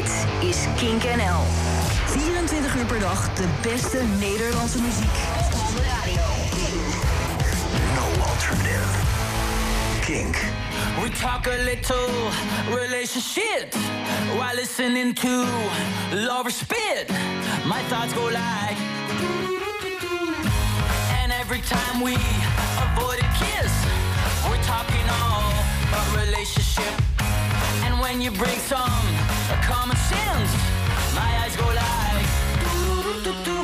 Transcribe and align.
Dit 0.00 0.26
is 0.48 0.56
Kink 0.76 1.02
NL. 1.02 1.40
24 2.06 2.76
uur 2.76 2.84
per 2.84 2.98
dag 2.98 3.34
de 3.34 3.44
beste 3.62 4.02
Nederlandse 4.18 4.80
muziek. 4.80 5.16
Op 5.52 5.76
de 5.76 5.82
radio. 5.92 6.22
No 7.94 8.22
alternative. 8.22 8.88
Kink. 10.00 10.36
We 11.02 11.10
talk 11.10 11.46
a 11.46 11.56
little 11.64 12.30
relationship 12.80 13.74
while 14.36 14.54
listening 14.54 15.14
to 15.14 15.44
Lover 16.12 16.52
Spit. 16.52 17.06
My 17.64 17.82
thoughts 17.88 18.14
go 18.14 18.24
like. 18.24 18.78
And 21.22 21.32
every 21.42 21.60
time 21.60 22.02
we 22.02 22.14
avoid 22.86 23.18
a 23.18 23.30
kiss, 23.42 23.72
we're 24.48 24.64
talking 24.64 25.06
all 25.22 25.52
about 25.88 26.24
relationship. 26.24 26.94
And 27.84 28.00
when 28.00 28.20
you 28.22 28.30
bring 28.30 28.58
some 28.58 29.29
common 29.70 29.96
sense, 29.96 30.52
my 31.14 31.30
eyes 31.42 31.56
go 31.56 31.66
like. 31.66 33.59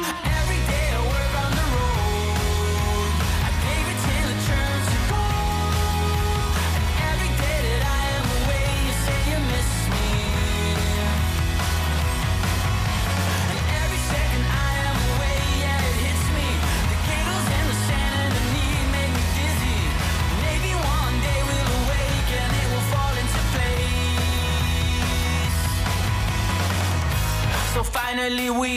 Finally 28.08 28.50
we 28.50 28.76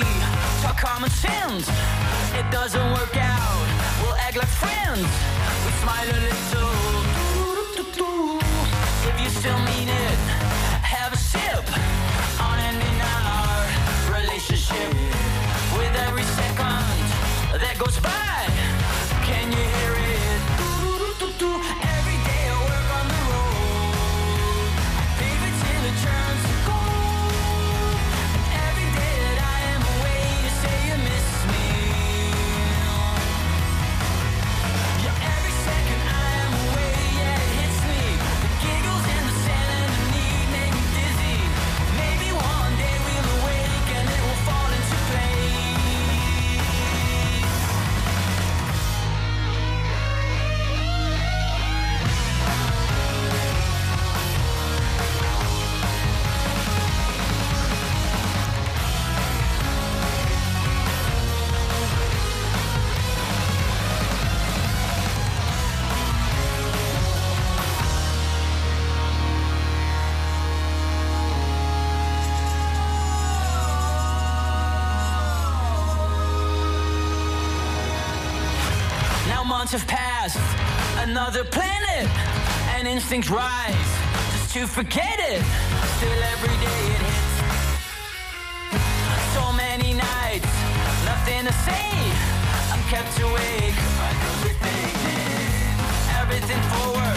talk 0.64 0.76
common 0.78 1.10
sense. 1.10 1.70
It 2.34 2.50
doesn't 2.50 2.88
work 2.98 3.16
out. 3.16 3.66
We'll 4.02 4.16
act 4.26 4.36
like 4.36 4.54
friends. 4.64 5.08
We 5.66 5.72
smile 5.84 6.10
a 6.10 6.20
little. 6.28 6.70
If 9.10 9.16
you 9.22 9.30
still 9.30 9.60
mean 9.70 9.88
it, 9.88 10.20
have 10.82 11.14
a 11.14 11.18
sip 11.32 11.66
on 12.42 12.58
ending 12.70 13.00
our 13.18 13.60
relationship. 14.20 14.90
With 15.78 15.94
every 16.08 16.28
second 16.40 16.96
that 17.64 17.76
goes 17.78 17.98
by, 18.00 18.38
can 19.28 19.52
you 19.52 19.66
hear 19.78 19.94
it? 19.94 20.20
Months 79.72 79.86
have 79.86 79.98
passed, 80.00 80.40
another 81.08 81.44
planet, 81.44 82.08
and 82.76 82.88
instincts 82.88 83.30
rise 83.30 83.90
just 84.32 84.54
to 84.54 84.66
forget 84.66 85.20
it. 85.20 85.44
Still 85.98 86.24
every 86.34 86.58
day 86.58 86.82
it 86.96 87.02
hits. 87.06 87.36
So 89.36 89.54
many 89.54 89.94
nights, 89.94 90.54
nothing 91.06 91.46
to 91.46 91.54
say. 91.54 91.92
I'm 92.72 92.82
kept 92.90 93.20
awake. 93.20 93.78
Everything 96.22 96.62
forward, 96.74 97.09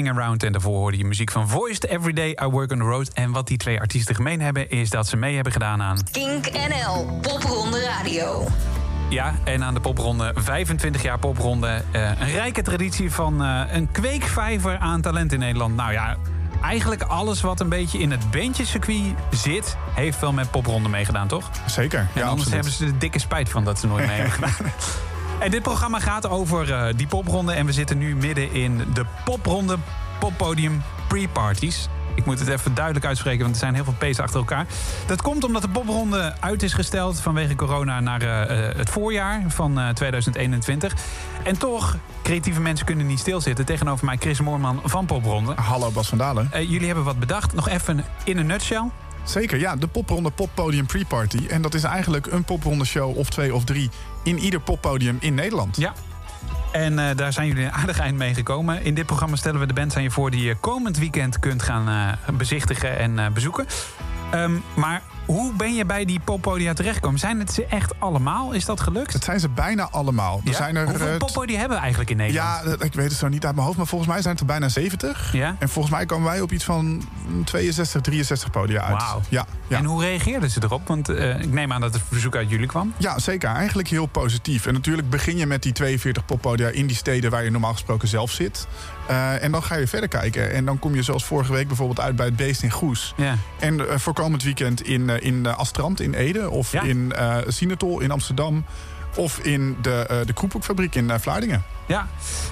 Spinning 0.00 0.24
Around. 0.24 0.42
En 0.42 0.52
daarvoor 0.52 0.76
hoorde 0.76 0.96
je 0.96 1.04
muziek 1.04 1.30
van 1.30 1.48
Voiced 1.48 1.86
Everyday 1.86 2.36
I 2.42 2.46
Work 2.46 2.72
on 2.72 2.78
the 2.78 2.84
Road. 2.84 3.08
En 3.08 3.30
wat 3.30 3.46
die 3.46 3.56
twee 3.56 3.80
artiesten 3.80 4.14
gemeen 4.14 4.40
hebben, 4.40 4.70
is 4.70 4.90
dat 4.90 5.06
ze 5.08 5.16
mee 5.16 5.34
hebben 5.34 5.52
gedaan 5.52 5.82
aan... 5.82 5.98
Kink 6.10 6.50
NL, 6.52 7.18
Popronde 7.20 7.80
Radio. 7.84 8.46
Ja, 9.08 9.34
en 9.44 9.64
aan 9.64 9.74
de 9.74 9.80
popronde 9.80 10.32
25 10.34 11.02
jaar 11.02 11.18
popronde. 11.18 11.82
eh, 11.90 12.02
een 12.20 12.30
rijke 12.30 12.62
traditie 12.62 13.12
van 13.12 13.42
eh, 13.44 13.60
een 13.72 13.90
kweekvijver 13.90 14.78
aan 14.78 15.00
talent 15.00 15.32
in 15.32 15.38
Nederland. 15.38 15.76
Nou 15.76 15.92
ja, 15.92 16.16
eigenlijk 16.62 17.02
alles 17.02 17.40
wat 17.40 17.60
een 17.60 17.68
beetje 17.68 17.98
in 17.98 18.10
het 18.10 18.30
bandjescircuit 18.30 19.14
zit... 19.30 19.76
heeft 19.94 20.20
wel 20.20 20.32
met 20.32 20.50
popronde 20.50 20.88
meegedaan, 20.88 21.28
toch? 21.28 21.50
Zeker, 21.66 21.98
En 21.98 22.08
ja, 22.14 22.22
anders 22.26 22.30
absoluut. 22.30 22.52
hebben 22.52 22.72
ze 22.72 22.84
er 22.86 22.98
dikke 22.98 23.18
spijt 23.18 23.48
van 23.48 23.64
dat 23.64 23.78
ze 23.78 23.86
nooit 23.86 24.06
mee 24.06 24.16
hebben 24.20 24.32
gedaan. 24.38 24.72
En 25.40 25.50
dit 25.50 25.62
programma 25.62 25.98
gaat 25.98 26.28
over 26.28 26.72
eh, 26.72 26.94
die 26.96 27.06
popronde. 27.06 27.52
En 27.52 27.66
we 27.66 27.72
zitten 27.72 27.98
nu 27.98 28.16
midden 28.16 28.52
in 28.52 28.84
de 28.94 29.04
popronde 29.24 29.76
poppodium 30.18 30.82
pre-parties. 31.08 31.88
Ik 32.14 32.26
moet 32.26 32.38
het 32.38 32.48
even 32.48 32.74
duidelijk 32.74 33.06
uitspreken, 33.06 33.40
want 33.40 33.54
er 33.54 33.60
zijn 33.60 33.74
heel 33.74 33.84
veel 33.84 34.10
P's 34.10 34.18
achter 34.18 34.38
elkaar. 34.38 34.66
Dat 35.06 35.22
komt 35.22 35.44
omdat 35.44 35.62
de 35.62 35.68
popronde 35.68 36.34
uit 36.40 36.62
is 36.62 36.72
gesteld 36.72 37.20
vanwege 37.20 37.54
corona 37.54 38.00
naar 38.00 38.22
eh, 38.22 38.68
eh, 38.68 38.76
het 38.76 38.90
voorjaar 38.90 39.44
van 39.48 39.78
eh, 39.78 39.88
2021. 39.88 40.94
En 41.44 41.58
toch, 41.58 41.96
creatieve 42.22 42.60
mensen 42.60 42.86
kunnen 42.86 43.06
niet 43.06 43.18
stilzitten. 43.18 43.64
Tegenover 43.64 44.04
mij 44.04 44.16
Chris 44.16 44.40
Moorman 44.40 44.80
van 44.84 45.06
Popronde. 45.06 45.54
Hallo 45.54 45.90
Bas 45.90 46.08
van 46.08 46.18
Dalen. 46.18 46.50
Jullie 46.52 46.86
hebben 46.86 47.04
wat 47.04 47.18
bedacht. 47.18 47.54
Nog 47.54 47.68
even 47.68 48.04
in 48.24 48.38
een 48.38 48.46
nutshell. 48.46 48.84
Zeker, 49.24 49.58
ja. 49.58 49.76
De 49.76 49.86
popronde 49.86 50.30
poppodium 50.30 50.86
pre-party. 50.86 51.46
En 51.48 51.62
dat 51.62 51.74
is 51.74 51.82
eigenlijk 51.82 52.26
een 52.26 52.44
popronde 52.44 52.84
show 52.84 53.16
of 53.16 53.30
twee 53.30 53.54
of 53.54 53.64
drie... 53.64 53.90
in 54.22 54.38
ieder 54.38 54.60
poppodium 54.60 55.16
in 55.20 55.34
Nederland. 55.34 55.76
Ja. 55.76 55.92
En 56.72 56.98
eh, 56.98 57.16
daar 57.16 57.32
zijn 57.32 57.46
jullie 57.46 57.64
een 57.64 57.72
aardig 57.72 57.98
eind 57.98 58.16
mee 58.16 58.34
gekomen. 58.34 58.84
In 58.84 58.94
dit 58.94 59.06
programma 59.06 59.36
stellen 59.36 59.60
we 59.60 59.66
de 59.66 59.72
bands 59.72 59.96
aan 59.96 60.02
je 60.02 60.10
voor 60.10 60.30
die 60.30 60.44
je 60.44 60.54
komend 60.54 60.98
weekend 60.98 61.38
kunt 61.38 61.62
gaan 61.62 61.88
eh, 61.88 62.34
bezichtigen 62.34 62.98
en 62.98 63.18
eh, 63.18 63.30
bezoeken. 63.30 63.66
Ehm, 64.30 64.52
maar 64.74 65.02
hoe 65.32 65.52
ben 65.54 65.74
je 65.74 65.84
bij 65.84 66.04
die 66.04 66.20
poppodia 66.24 66.72
terechtgekomen? 66.72 67.18
Zijn 67.18 67.38
het 67.38 67.52
ze 67.52 67.66
echt 67.66 68.00
allemaal? 68.00 68.52
Is 68.52 68.64
dat 68.64 68.80
gelukt? 68.80 69.12
Het 69.12 69.24
zijn 69.24 69.40
ze 69.40 69.48
bijna 69.48 69.88
allemaal. 69.90 70.40
Er 70.44 70.50
Ja? 70.50 70.56
zijn 70.56 70.76
er, 70.76 70.84
Hoeveel 70.88 71.06
eh, 71.06 71.16
poppodia 71.16 71.58
hebben 71.58 71.76
we 71.76 71.80
eigenlijk 71.82 72.10
in 72.10 72.16
Nederland? 72.16 72.64
Ja, 72.64 72.84
ik 72.84 72.94
weet 72.94 73.08
het 73.08 73.18
zo 73.18 73.28
niet 73.28 73.44
uit 73.44 73.54
mijn 73.54 73.66
hoofd, 73.66 73.78
maar 73.78 73.86
volgens 73.86 74.10
mij 74.10 74.20
zijn 74.20 74.32
het 74.32 74.40
er 74.40 74.46
bijna 74.46 74.68
70. 74.68 75.32
Ja? 75.32 75.56
En 75.58 75.68
volgens 75.68 75.94
mij 75.94 76.06
komen 76.06 76.30
wij 76.30 76.40
op 76.40 76.52
iets 76.52 76.64
van 76.64 77.02
62, 77.44 78.00
63 78.00 78.50
podia 78.50 78.82
uit. 78.82 79.02
Wauw. 79.02 79.20
Ja, 79.28 79.46
ja. 79.68 79.78
En 79.78 79.84
hoe 79.84 80.02
reageerden 80.02 80.50
ze 80.50 80.60
erop? 80.62 80.88
Want 80.88 81.08
eh, 81.08 81.40
ik 81.40 81.52
neem 81.52 81.72
aan 81.72 81.80
dat 81.80 81.94
het 81.94 82.02
verzoek 82.08 82.36
uit 82.36 82.50
jullie 82.50 82.66
kwam. 82.66 82.92
ja, 82.96 83.18
zeker. 83.18 83.48
Eigenlijk 83.48 83.88
heel 83.88 84.06
positief. 84.06 84.66
En 84.66 84.72
natuurlijk 84.72 85.10
begin 85.10 85.36
je 85.36 85.46
met 85.46 85.62
die 85.62 85.72
42 85.72 86.24
poppodia 86.24 86.68
in 86.68 86.86
die 86.86 86.96
steden 86.96 87.30
waar 87.30 87.44
je 87.44 87.50
normaal 87.50 87.72
gesproken 87.72 88.08
zelf 88.08 88.30
zit. 88.30 88.66
Eh, 89.06 89.42
en 89.42 89.52
dan 89.52 89.62
ga 89.62 89.74
je 89.74 89.86
verder 89.86 90.08
kijken. 90.08 90.52
En 90.52 90.64
dan 90.64 90.78
kom 90.78 90.94
je 90.94 91.02
zoals 91.02 91.24
vorige 91.24 91.52
week 91.52 91.66
bijvoorbeeld 91.66 92.00
uit 92.00 92.16
bij 92.16 92.26
het 92.26 92.36
Beest 92.36 92.62
in 92.62 92.70
Goes. 92.70 93.14
Ja. 93.16 93.34
En 93.58 94.00
voor 94.00 94.12
komend 94.12 94.42
weekend 94.42 94.82
in, 94.82 95.19
in 95.20 95.46
eh, 95.46 95.50
Astrand 95.50 96.00
in 96.00 96.14
Ede. 96.14 96.50
Of 96.50 96.72
Ja. 96.72 96.82
in 96.82 97.12
eh 97.12 97.42
Sinatol 97.48 98.02
in 98.02 98.10
Amsterdam. 98.10 98.64
Of 99.16 99.38
in 99.38 99.76
de, 99.82 100.06
eh 100.08 100.26
de 100.26 100.32
Kroephoekfabriek 100.32 100.94
in 100.94 101.10
eh, 101.10 101.18
Vlaardingen. 101.18 101.62
Ja, 101.86 102.08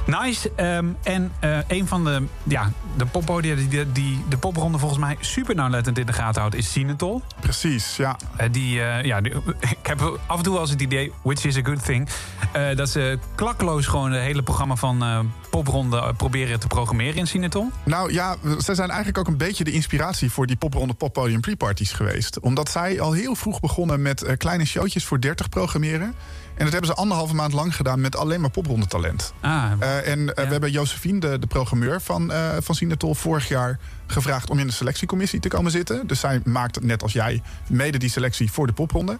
nice. 0.06 0.52
Ehm, 0.56 0.86
en 1.02 1.32
eh, 1.40 1.58
een 1.68 1.86
van 1.86 2.04
de, 2.04 2.22
ja, 2.42 2.72
de 2.96 3.06
poppodia 3.06 3.54
die, 3.54 3.92
die, 3.92 4.24
de 4.28 4.38
popronde 4.38 4.78
volgens 4.78 5.00
mij 5.00 5.16
super 5.20 5.54
nauwlettend 5.54 5.98
in 5.98 6.06
de 6.06 6.12
gaten 6.12 6.40
houdt... 6.40 6.54
is 6.56 6.72
Sinatol. 6.72 7.22
Precies, 7.40 7.96
ja. 7.96 8.16
Die, 8.50 8.74
ja, 9.02 9.20
die- 9.20 9.32
ik 9.80 9.86
heb 9.86 10.18
af 10.26 10.36
en 10.36 10.42
toe 10.42 10.52
wel 10.52 10.62
eens 10.62 10.70
het 10.70 10.80
idee, 10.82 11.12
which 11.22 11.44
is 11.44 11.56
a 11.56 11.62
good 11.62 11.84
thing... 11.84 12.08
dat 12.76 12.88
ze 12.88 13.18
klakloos 13.34 13.86
gewoon 13.86 14.12
het 14.12 14.22
hele 14.22 14.42
programma 14.42 14.76
van 14.76 15.04
popronde 15.50 16.14
proberen 16.16 16.60
te 16.60 16.66
programmeren 16.66 17.14
in 17.16 17.26
Sinatol. 17.26 17.70
Nou 17.84 18.12
ja, 18.12 18.36
zij 18.58 18.74
zijn 18.74 18.88
eigenlijk 18.88 19.18
ook 19.18 19.26
een 19.26 19.36
beetje 19.36 19.64
de 19.64 19.72
inspiratie 19.72 20.30
voor 20.30 20.46
die 20.46 20.56
popronde 20.56 20.94
poppodium 20.94 21.40
pre-parties 21.40 21.92
geweest. 21.92 22.40
Omdat 22.40 22.70
zij 22.70 23.00
al 23.00 23.12
heel 23.12 23.34
vroeg 23.34 23.60
begonnen 23.60 24.02
met 24.02 24.36
kleine 24.36 24.64
showtjes 24.64 25.04
voor 25.04 25.20
30 25.20 25.48
programmeren. 25.48 26.14
En 26.58 26.64
dat 26.64 26.72
hebben 26.72 26.90
ze 26.90 26.94
anderhalve 26.96 27.34
maand 27.34 27.52
lang 27.52 27.76
gedaan 27.76 28.00
met 28.00 28.16
alleen 28.16 28.40
maar 28.40 28.50
popronde 28.50 28.86
talent. 28.86 29.32
Ah, 29.40 29.64
Eh, 29.78 30.08
en 30.12 30.34
eh, 30.34 30.44
we 30.44 30.50
hebben 30.52 30.70
Josephine, 30.70 31.20
de, 31.20 31.38
de 31.38 31.46
programmeur 31.46 32.00
van, 32.00 32.32
eh 32.32 32.48
van 32.60 32.74
Sinatol, 32.74 33.14
vorig 33.14 33.48
jaar 33.48 33.78
gevraagd 34.06 34.50
om 34.50 34.58
in 34.58 34.66
de 34.66 34.72
selectiecommissie 34.72 35.40
te 35.40 35.48
komen 35.48 35.70
zitten. 35.70 36.06
Dus 36.06 36.20
zij 36.20 36.40
maakt, 36.44 36.82
net 36.82 37.02
als 37.02 37.12
jij, 37.12 37.42
mede 37.68 37.98
die 37.98 38.10
selectie 38.10 38.52
voor 38.52 38.66
de 38.66 38.72
popronde. 38.72 39.18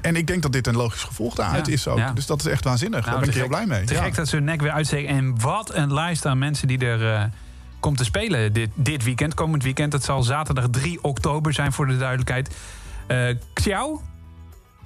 En 0.00 0.16
ik 0.16 0.26
denk 0.26 0.42
dat 0.42 0.52
dit 0.52 0.66
een 0.66 0.76
logisch 0.76 1.02
gevolg 1.02 1.34
daaruit 1.34 1.66
Ja, 1.66 1.72
is 1.72 1.88
ook. 1.88 1.98
ja. 1.98 2.12
Dus 2.12 2.26
dat 2.26 2.40
is 2.40 2.46
echt 2.46 2.64
waanzinnig. 2.64 3.04
Daar 3.04 3.18
ben 3.20 3.28
ik 3.28 3.34
heel 3.34 3.48
blij 3.48 3.66
mee. 3.66 3.84
Te 3.84 3.94
Ja. 3.94 4.02
gek 4.02 4.14
dat 4.14 4.28
ze 4.28 4.36
hun 4.36 4.44
nek 4.44 4.60
weer 4.60 4.70
uitsteken. 4.72 5.08
En 5.14 5.40
wat 5.40 5.74
een 5.74 5.92
lijst 5.94 6.26
aan 6.26 6.38
mensen 6.38 6.68
die 6.68 6.78
er 6.78 7.30
komt 7.80 7.96
te 7.98 8.04
spelen 8.04 8.52
dit, 8.52 8.70
dit 8.74 9.04
weekend, 9.04 9.34
komend 9.34 9.62
weekend. 9.62 9.92
Het 9.92 10.04
zal 10.04 10.22
zaterdag 10.22 10.66
3 10.70 10.98
oktober 11.02 11.52
zijn 11.52 11.72
voor 11.72 11.86
de 11.86 11.96
duidelijkheid. 11.96 12.54
Eh 13.06 13.34
Xiao, 13.52 14.02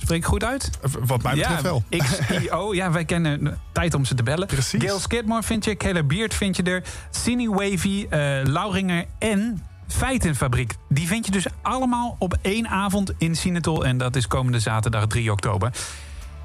spreek 0.00 0.18
ik 0.18 0.24
goed 0.24 0.44
uit? 0.44 0.70
Wat 1.00 1.22
mij 1.22 1.34
betreft 1.34 1.62
wel. 1.62 1.82
XIO, 1.88 2.74
ja, 2.74 2.90
wij 2.90 3.04
kennen 3.04 3.60
tijd 3.72 3.94
om 3.94 4.04
ze 4.04 4.14
te 4.14 4.22
bellen. 4.22 4.46
Precies. 4.46 4.82
Gail 4.82 4.98
Skidmore 4.98 5.42
vind 5.42 5.64
je, 5.64 5.76
Caleb 5.76 6.08
Beard 6.08 6.34
vind 6.34 6.56
je 6.56 6.62
er, 6.62 6.82
Cine 7.10 7.50
Wavy, 7.50 8.06
eh, 8.10 8.18
Lauringer 8.44 9.04
en 9.18 9.64
Feitenfabriek. 9.88 10.74
Die 10.88 11.06
vind 11.06 11.26
je 11.26 11.32
dus 11.32 11.46
allemaal 11.62 12.16
op 12.18 12.38
één 12.42 12.68
avond 12.68 13.12
in 13.18 13.36
Sinatol. 13.36 13.84
En 13.84 13.98
dat 13.98 14.16
is 14.16 14.26
komende 14.26 14.60
zaterdag 14.60 15.06
3 15.06 15.32
oktober. 15.32 15.72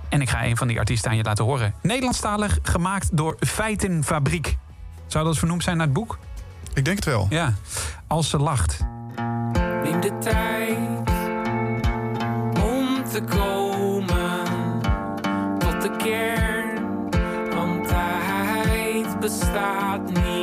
En 0.10 0.22
ik 0.22 0.30
ga 0.30 0.46
een 0.46 0.58
van 0.58 0.68
die 0.68 0.80
artiesten 0.80 1.12
aan 1.12 1.18
je 1.18 1.24
laten 1.24 1.46
horen. 1.46 1.74
Nederlandstalig, 1.82 2.60
gemaakt 2.62 3.18
door 3.18 3.36
Feitenfabriek. 3.40 4.58
Zou 5.08 5.26
dat 5.26 5.38
vernoemd 5.38 5.64
zijn 5.64 5.78
naar 5.78 5.86
het 5.86 5.96
boek? 5.96 6.18
Ik 6.74 6.86
denk 6.86 6.98
het 6.98 7.06
wel. 7.06 7.28
Ja. 7.30 7.54
Als 8.08 8.30
ze 8.30 8.38
lacht. 8.38 8.80
Neem 9.84 10.02
de 10.02 10.18
tijd 10.22 11.15
te 13.16 13.22
tot 15.58 15.82
de 15.82 15.96
kern. 15.98 17.10
Want 17.56 17.88
tijd 17.88 19.20
bestaat 19.20 20.02
niet, 20.04 20.35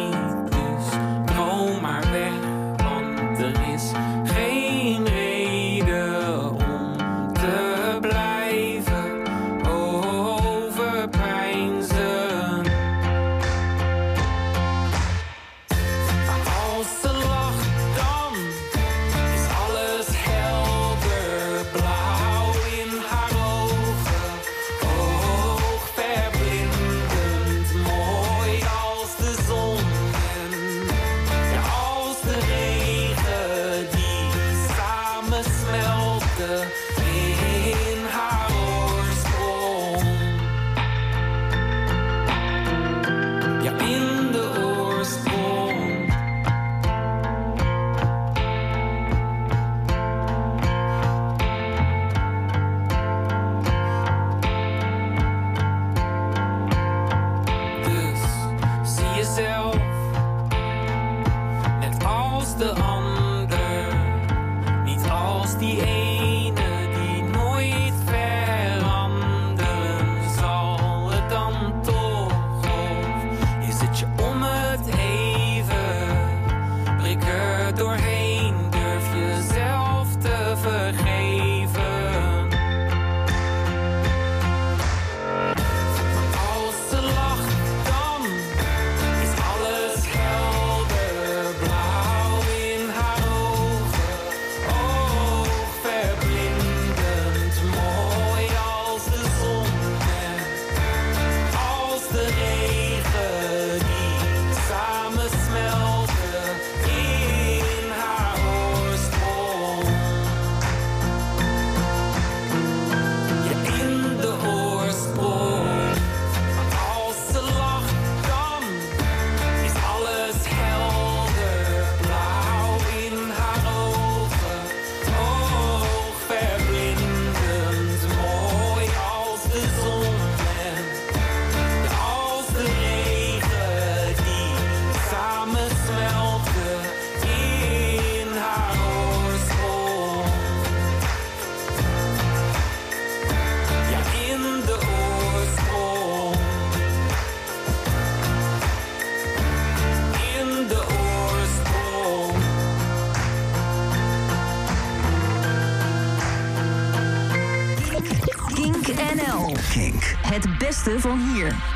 beste 160.84 161.00
van 161.00 161.18
hier. 161.18 161.71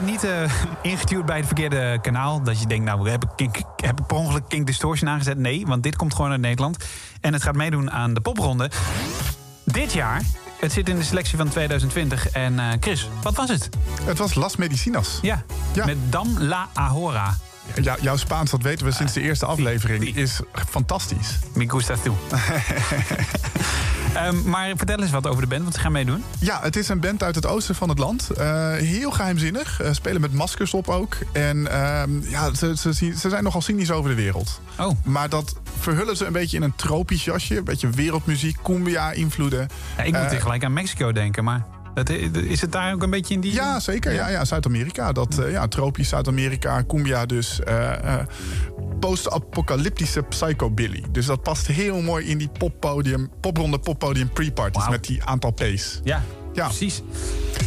Bent 0.00 0.06
niet 0.06 0.24
eh, 0.24 0.50
ingestuurd 0.82 1.26
bij 1.26 1.36
het 1.36 1.46
verkeerde 1.46 1.98
kanaal. 2.02 2.42
Dat 2.42 2.60
je 2.60 2.66
denkt, 2.66 2.84
nou, 2.84 3.10
heb 3.10 3.24
ik, 3.24 3.28
Kink, 3.36 3.56
heb 3.76 4.00
ik 4.00 4.06
per 4.06 4.16
ongeluk 4.16 4.42
Kink 4.48 4.66
Distortion 4.66 5.08
aangezet? 5.10 5.38
Nee, 5.38 5.66
want 5.66 5.82
dit 5.82 5.96
komt 5.96 6.14
gewoon 6.14 6.30
uit 6.30 6.40
Nederland. 6.40 6.84
En 7.20 7.32
het 7.32 7.42
gaat 7.42 7.54
meedoen 7.54 7.90
aan 7.90 8.14
de 8.14 8.20
popronde. 8.20 8.70
Dit 9.64 9.92
jaar, 9.92 10.22
het 10.60 10.72
zit 10.72 10.88
in 10.88 10.96
de 10.96 11.02
selectie 11.02 11.36
van 11.36 11.48
2020. 11.48 12.28
En 12.28 12.58
eh, 12.58 12.66
Chris, 12.80 13.08
wat 13.22 13.34
was 13.34 13.48
het? 13.48 13.68
Het 14.02 14.18
was 14.18 14.34
Las 14.34 14.56
Medicinas. 14.56 15.18
Ja, 15.22 15.42
Ja. 15.72 15.84
met 15.84 15.96
Dam 16.08 16.38
La 16.38 16.68
Ahora. 16.72 17.36
Ja, 17.82 17.96
jouw 18.00 18.16
Spaans, 18.16 18.50
dat 18.50 18.62
weten 18.62 18.86
we 18.86 18.92
sinds 18.92 19.12
de 19.12 19.20
eerste 19.20 19.46
aflevering, 19.46 20.16
is 20.16 20.40
fantastisch. 20.68 21.38
Me 21.54 21.70
gusta 21.70 21.94
tú. 22.02 22.12
Ehm, 24.14 24.48
maar 24.50 24.72
vertel 24.76 25.00
eens 25.00 25.10
wat 25.10 25.26
over 25.26 25.42
de 25.42 25.48
band, 25.48 25.62
want 25.62 25.74
ze 25.74 25.80
gaan 25.80 25.92
meedoen. 25.92 26.24
Ja, 26.38 26.60
het 26.62 26.76
is 26.76 26.88
een 26.88 27.00
band 27.00 27.22
uit 27.22 27.34
het 27.34 27.46
oosten 27.46 27.74
van 27.74 27.88
het 27.88 27.98
land. 27.98 28.30
Eh, 28.30 28.72
heel 28.72 29.10
geheimzinnig. 29.10 29.80
Eh, 29.80 29.92
spelen 29.92 30.20
met 30.20 30.32
maskers 30.32 30.74
op 30.74 30.88
ook. 30.88 31.16
En 31.32 31.70
ehm, 31.70 32.10
ja, 32.28 32.54
ze, 32.54 32.76
ze, 32.76 33.14
zijn 33.28 33.42
nogal 33.44 33.62
cynisch 33.62 33.90
over 33.90 34.10
de 34.10 34.16
wereld. 34.16 34.60
Oh, 34.78 34.90
Maar 35.04 35.28
dat 35.28 35.54
verhullen 35.78 36.16
ze 36.16 36.24
een 36.24 36.32
beetje 36.32 36.56
in 36.56 36.62
een 36.62 36.76
tropisch 36.76 37.24
jasje. 37.24 37.56
Een 37.56 37.64
beetje 37.64 37.90
wereldmuziek, 37.90 38.56
cumbia-invloeden. 38.62 39.68
ja, 39.96 40.02
ik 40.02 40.12
moet 40.12 40.32
Eh, 40.32 40.40
gelijk 40.42 40.64
aan 40.64 40.72
Mexico 40.72 41.12
denken, 41.12 41.44
maar 41.44 41.64
dat, 41.94 42.08
is 42.34 42.60
het 42.60 42.72
daar 42.72 42.94
ook 42.94 43.02
een 43.02 43.10
beetje 43.10 43.34
in 43.34 43.40
die... 43.40 43.52
Ja, 43.52 43.80
zeker. 43.80 44.12
Ja, 44.12 44.28
ja, 44.28 44.44
Zuid-Amerika. 44.44 45.12
Dat, 45.12 45.38
eh, 45.38 45.50
ja, 45.50 45.68
tropisch 45.68 46.08
Zuid-Amerika, 46.08 46.84
cumbia 46.86 47.26
dus. 47.26 47.60
eh, 47.60 48.14
eh, 48.14 48.26
Post-apocalyptische 49.00 50.22
psychobilly. 50.22 51.04
Dus 51.10 51.26
dat 51.26 51.42
past 51.42 51.66
heel 51.66 52.02
mooi 52.02 52.26
in 52.26 52.38
die 52.38 52.48
poppodium, 52.58 53.30
popronde 53.40 53.78
poppodium 53.78 54.28
pre-parties 54.28 54.88
met 54.88 55.04
die 55.04 55.24
aantal 55.24 55.52
P's. 55.52 56.00
Ja, 56.04 56.22
Ja. 56.54 56.64
precies. 56.66 57.02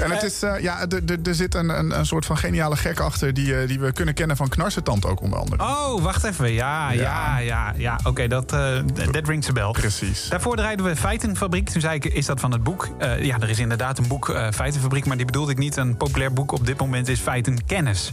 En 0.01 0.12
het 0.12 0.24
is, 0.24 0.44
eh, 0.44 0.60
ja, 0.62 0.86
er- 1.24 1.36
zit 1.36 1.56
een, 1.56 1.70
een, 1.70 2.00
een 2.00 2.06
soort 2.06 2.25
van 2.25 2.38
geniale 2.38 2.75
gek 2.75 3.00
achter 3.00 3.34
die, 3.34 3.56
eh, 3.60 3.67
die 3.67 3.79
we 3.79 3.91
kunnen 3.91 4.13
kennen 4.13 4.38
van 4.38 4.50
Knarsetand 4.50 5.06
ook 5.06 5.22
onder 5.22 5.39
andere. 5.39 5.63
Oh, 5.63 6.01
wacht 6.03 6.24
even. 6.24 6.51
Ja, 6.51 6.91
ja, 6.91 7.38
ja, 7.38 7.74
ja. 7.77 8.00
Oké, 8.03 8.27
dat 8.27 8.51
eh 8.53 8.77
that 9.12 9.27
rings 9.27 9.50
a 9.50 9.51
bell. 9.51 9.72
Precies. 9.72 10.27
Daarvoor 10.29 10.56
draaiden 10.56 10.86
we 10.86 10.96
Feitenfabriek. 10.96 11.70
Toen 11.70 11.82
zei 11.82 11.96
ik, 11.96 12.06
is 12.06 12.25
dat 12.25 12.39
van 12.39 12.51
het 12.51 12.63
boek? 12.63 12.89
Eh, 12.98 13.23
ja, 13.23 13.39
er 13.39 13.50
is 13.50 13.60
inderdaad 13.60 13.97
een 13.97 14.08
boek, 14.08 14.30
eh, 14.30 14.47
Feitenfabriek. 14.52 15.06
Maar 15.06 15.17
die 15.17 15.26
bedoelde 15.26 15.52
ik 15.52 15.58
niet. 15.58 15.76
Een 15.78 15.97
populair 15.97 16.34
boek 16.34 16.52
op 16.52 16.65
dit 16.65 16.80
moment 16.80 17.08
is 17.08 17.19
Feitenkennis. 17.19 18.12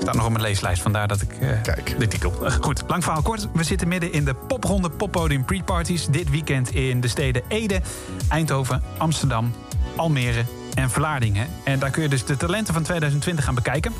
Staat 0.00 0.14
nog 0.14 0.24
op 0.24 0.30
mijn 0.30 0.42
leeslijst, 0.44 0.82
vandaar 0.82 1.08
dat 1.08 1.20
ik 1.20 1.32
eh, 1.40 1.48
Kijk. 1.62 1.94
de 1.98 2.08
titel. 2.08 2.46
Eh, 2.46 2.52
goed, 2.60 2.82
lang 2.86 3.04
verhaal 3.04 3.22
kort. 3.22 3.48
We 3.54 3.62
zitten 3.64 3.88
midden 3.88 4.12
in 4.12 4.24
de 4.24 4.34
popronde 4.34 4.90
poppodium 4.90 5.44
pre-parties. 5.44 6.06
Dit 6.06 6.30
weekend 6.30 6.74
in 6.74 7.00
de 7.00 7.08
steden 7.08 7.42
Ede, 7.48 7.80
Eindhoven, 8.28 8.82
Amsterdam, 8.96 9.52
Almere 9.96 10.44
en 10.74 10.90
Vlaardingen. 10.90 11.46
En 11.64 11.78
daar 11.78 11.90
kun 11.90 12.02
je 12.02 12.08
dus 12.08 12.24
de 12.24 12.36
talenten 12.36 12.74
van 12.74 12.82
2020 12.82 13.44
gaan 13.44 13.54
bekijken. 13.54 13.92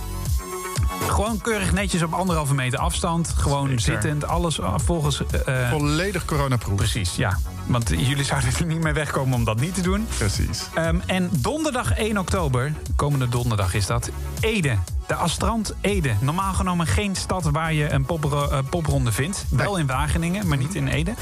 Gewoon 1.08 1.40
keurig 1.40 1.72
netjes 1.72 2.02
op 2.02 2.12
anderhalve 2.12 2.54
meter 2.54 2.78
afstand. 2.78 3.28
Gewoon 3.36 3.66
Zeker. 3.68 3.80
zittend, 3.80 4.26
alles 4.26 4.58
eh, 4.60 4.74
volgens... 4.76 5.22
eh, 5.44 5.70
Volledig 5.70 6.24
coronaproof. 6.24 6.76
precies, 6.76 7.16
ja. 7.16 7.38
Want 7.66 7.88
jullie 7.88 8.24
zouden 8.24 8.50
er 8.58 8.66
niet 8.66 8.80
mee 8.82 8.92
wegkomen 8.92 9.34
om 9.34 9.44
dat 9.44 9.60
niet 9.60 9.74
te 9.74 9.80
doen. 9.80 10.06
Precies. 10.18 10.62
Ehm, 10.74 10.96
en 11.06 11.28
donderdag 11.32 11.92
1 11.98 12.18
oktober, 12.18 12.72
komende 12.96 13.28
donderdag 13.28 13.74
is 13.74 13.86
dat, 13.86 14.10
Ede. 14.40 14.76
De 15.06 15.14
Astrand 15.14 15.74
Ede. 15.80 16.12
Normaal 16.20 16.52
genomen 16.52 16.86
geen 16.86 17.16
stad 17.16 17.44
waar 17.44 17.72
je 17.72 17.90
een 17.90 18.06
eh, 18.08 18.58
popronde 18.70 19.12
vindt. 19.12 19.44
Wel 19.50 19.76
in 19.76 19.86
Wageningen, 19.86 20.46
maar 20.46 20.58
niet 20.58 20.74
in 20.74 20.88
Ede. 20.88 21.14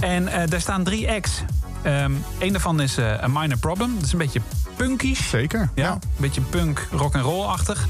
En 0.00 0.48
daar 0.48 0.60
staan 0.60 0.84
drie 0.84 1.10
acts. 1.10 1.42
Ehm 1.86 2.12
een 2.38 2.52
daarvan 2.52 2.80
is 2.80 2.96
eh, 2.96 3.22
A 3.22 3.26
Minor 3.28 3.58
Problem. 3.58 3.94
Dat 3.94 4.04
is 4.04 4.12
een 4.12 4.18
beetje 4.18 4.40
punkish. 4.76 5.28
Zeker. 5.28 5.70
Ja, 5.74 5.84
Ja. 5.84 5.92
een 5.92 6.00
beetje 6.16 6.40
punk, 6.40 6.88
rock 6.90 7.14
and 7.14 7.24
roll-achtig. 7.24 7.86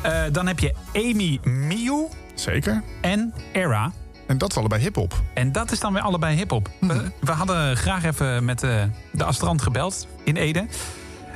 Eh, 0.00 0.22
dan 0.32 0.46
heb 0.46 0.58
je 0.58 0.74
Amy 0.94 1.40
Miu 1.44 2.06
Zeker. 2.34 2.82
en 3.00 3.34
Era. 3.52 3.92
En 4.26 4.38
dat 4.38 4.50
is 4.50 4.56
allebei 4.56 4.82
hip-hop. 4.82 5.22
En 5.34 5.52
dat 5.52 5.72
is 5.72 5.80
dan 5.80 5.92
weer 5.92 6.02
allebei 6.02 6.36
hip-hop. 6.36 6.68
We, 6.80 7.10
we 7.20 7.30
hadden 7.32 7.76
graag 7.76 8.04
even 8.04 8.44
met 8.44 8.62
eh, 8.62 8.82
de 9.12 9.24
Astrand 9.24 9.62
gebeld 9.62 10.06
in 10.24 10.36
Ede. 10.36 10.66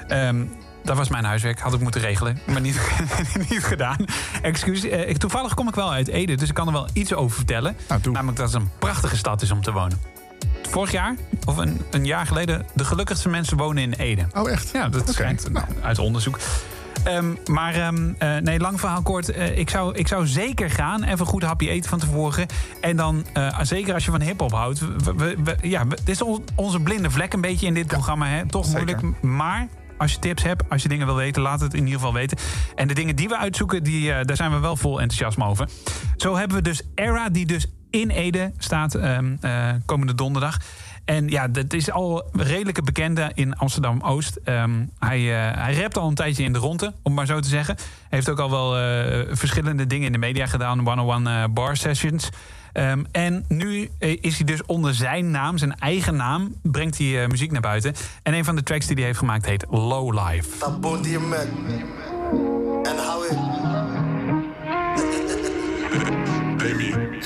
Ehm, 0.09 0.45
dat 0.85 0.97
was 0.97 1.09
mijn 1.09 1.25
huiswerk, 1.25 1.61
had 1.61 1.75
ik 1.75 1.81
moeten 1.81 2.01
regelen, 2.01 2.39
maar 2.47 2.61
niet, 2.61 2.81
niet 3.51 3.65
gedaan. 3.65 3.97
Excuus. 4.43 4.85
Toevallig 5.19 5.55
kom 5.55 5.69
ik 5.69 5.75
wel 5.75 5.93
uit 5.93 6.09
Ede, 6.09 6.35
dus 6.35 6.49
ik 6.49 6.55
kan 6.55 6.67
er 6.67 6.73
wel 6.73 6.89
iets 6.93 7.15
over 7.15 7.37
vertellen. 7.37 7.77
Nou. 7.89 8.01
Namelijk 8.11 8.39
dat 8.39 8.53
het 8.53 8.63
een 8.63 8.71
prachtige 8.79 9.17
stad 9.17 9.43
is 9.43 9.51
om 9.51 9.63
te 9.63 9.73
wonen. 9.73 10.01
Vorig 10.77 10.93
jaar, 10.93 11.15
of 11.47 11.57
een, 11.57 11.81
een 11.91 12.05
jaar 12.07 12.27
geleden, 12.27 12.67
de 12.75 12.85
gelukkigste 12.85 13.29
mensen 13.29 13.57
wonen 13.57 13.83
in 13.83 13.93
Ede. 13.93 14.27
Oh, 14.35 14.51
echt? 14.51 14.71
Ja, 14.73 14.89
dat 14.89 15.13
schijnt 15.13 15.53
nou. 15.53 15.67
uit 15.83 15.99
onderzoek. 15.99 16.39
Ehm, 17.05 17.35
maar 17.47 17.75
ehm, 17.75 18.13
eh, 18.19 18.37
nee, 18.37 18.59
lang 18.61 18.81
verhaal 18.81 19.03
kort. 19.03 19.29
Eh, 19.29 19.59
ik, 19.59 19.71
zou, 19.71 19.95
ik 19.95 20.09
zou 20.09 20.27
zeker 20.27 20.71
gaan. 20.71 21.03
Even 21.03 21.21
een 21.21 21.27
goed 21.27 21.43
hapje 21.43 21.69
eten 21.69 21.91
van 21.91 21.99
tevoren. 21.99 22.47
En 22.81 22.97
dan, 22.97 23.25
eh, 23.33 23.59
zeker 23.63 23.95
als 23.95 24.05
je 24.05 24.11
van 24.11 24.21
hip-hop 24.21 24.53
houdt. 24.53 24.79
We, 24.79 25.15
we- 25.17 25.37
we- 25.45 25.57
ja, 25.69 25.85
dit 25.85 26.09
is 26.09 26.23
on- 26.23 26.45
onze 26.55 26.81
blinde 26.81 27.11
vlek 27.11 27.33
een 27.33 27.41
beetje 27.41 27.67
in 27.67 27.75
dit 27.75 27.87
programma. 27.87 28.27
Hè? 28.27 28.47
Toch 28.47 28.65
zeker. 28.67 28.79
moeilijk. 29.01 29.23
Maar 29.23 29.69
als 29.99 30.13
je 30.13 30.19
tips 30.19 30.43
hebt, 30.43 30.71
als 30.71 30.83
je 30.83 30.89
dingen 30.89 31.07
wil 31.07 31.17
weten, 31.17 31.43
laat 31.43 31.61
het 31.61 31.73
in 31.75 31.85
ieder 31.85 31.95
geval 31.95 32.13
weten. 32.13 32.39
En 32.75 32.89
de 32.89 32.95
dingen 32.95 33.17
die 33.17 33.29
we 33.29 33.37
uitzoeken, 33.39 33.83
die, 33.83 34.25
daar 34.25 34.37
zijn 34.37 34.51
we 34.51 34.59
wel 34.59 34.77
vol 34.77 35.01
enthousiasme 35.01 35.45
over. 35.45 35.69
Zo 36.17 36.37
hebben 36.37 36.57
we 36.57 36.63
dus 36.63 36.83
Era, 36.95 37.29
die 37.29 37.47
dus 37.47 37.67
in 38.01 38.11
Ede 38.11 38.53
staat 38.59 38.95
ehm, 38.95 39.37
eh, 39.41 39.69
komende 39.85 40.15
donderdag. 40.15 40.59
En 41.05 41.29
ja, 41.29 41.49
dat 41.49 41.73
is 41.73 41.91
al 41.91 42.29
een 42.33 42.43
redelijke 42.43 42.83
bekende 42.83 43.31
in 43.35 43.57
Amsterdam-Oost. 43.57 44.39
Ehm, 44.45 44.85
hij, 44.99 45.19
eh 45.19 45.63
hij 45.63 45.75
rapt 45.75 45.99
al 45.99 46.09
een 46.09 46.15
tijdje 46.15 46.45
in 46.45 46.53
de 46.53 46.59
ronde, 46.59 46.93
om 47.03 47.15
maar 47.15 47.27
zo 47.27 47.41
te 47.41 47.49
zeggen. 47.49 47.77
Heeft 48.09 48.29
ook 48.29 48.39
al 48.39 48.51
wel 48.51 48.79
eh, 48.79 49.37
verschillende 49.37 49.87
dingen 49.87 50.07
in 50.07 50.13
de 50.13 50.19
media 50.19 50.47
gedaan. 50.47 50.79
101 50.79 51.27
eh, 51.27 51.45
bar 51.51 51.77
sessions. 51.77 52.29
Ehm, 52.73 53.05
en 53.13 53.45
nu 53.49 53.91
is 53.99 54.37
hij 54.37 54.47
dus 54.47 54.65
onder 54.65 54.95
zijn 54.95 55.31
naam, 55.31 55.59
zijn 55.59 55.79
eigen 55.79 56.17
naam, 56.17 56.55
brengt 56.63 56.99
hij 56.99 57.29
muziek 57.29 57.53
naar 57.53 57.61
buiten. 57.61 57.95
En 58.23 58.35
een 58.35 58.45
van 58.45 58.57
de 58.57 58.63
tracks 58.63 58.87
die 58.87 58.97
hij 58.97 59.05
heeft 59.05 59.19
gemaakt 59.19 59.47
heet 59.47 59.67
Low 59.71 60.29
Life. 60.29 60.49
Dat 60.59 61.03
die 61.03 61.13
je 61.13 61.19
met. 61.19 61.49
Ik. 66.67 67.23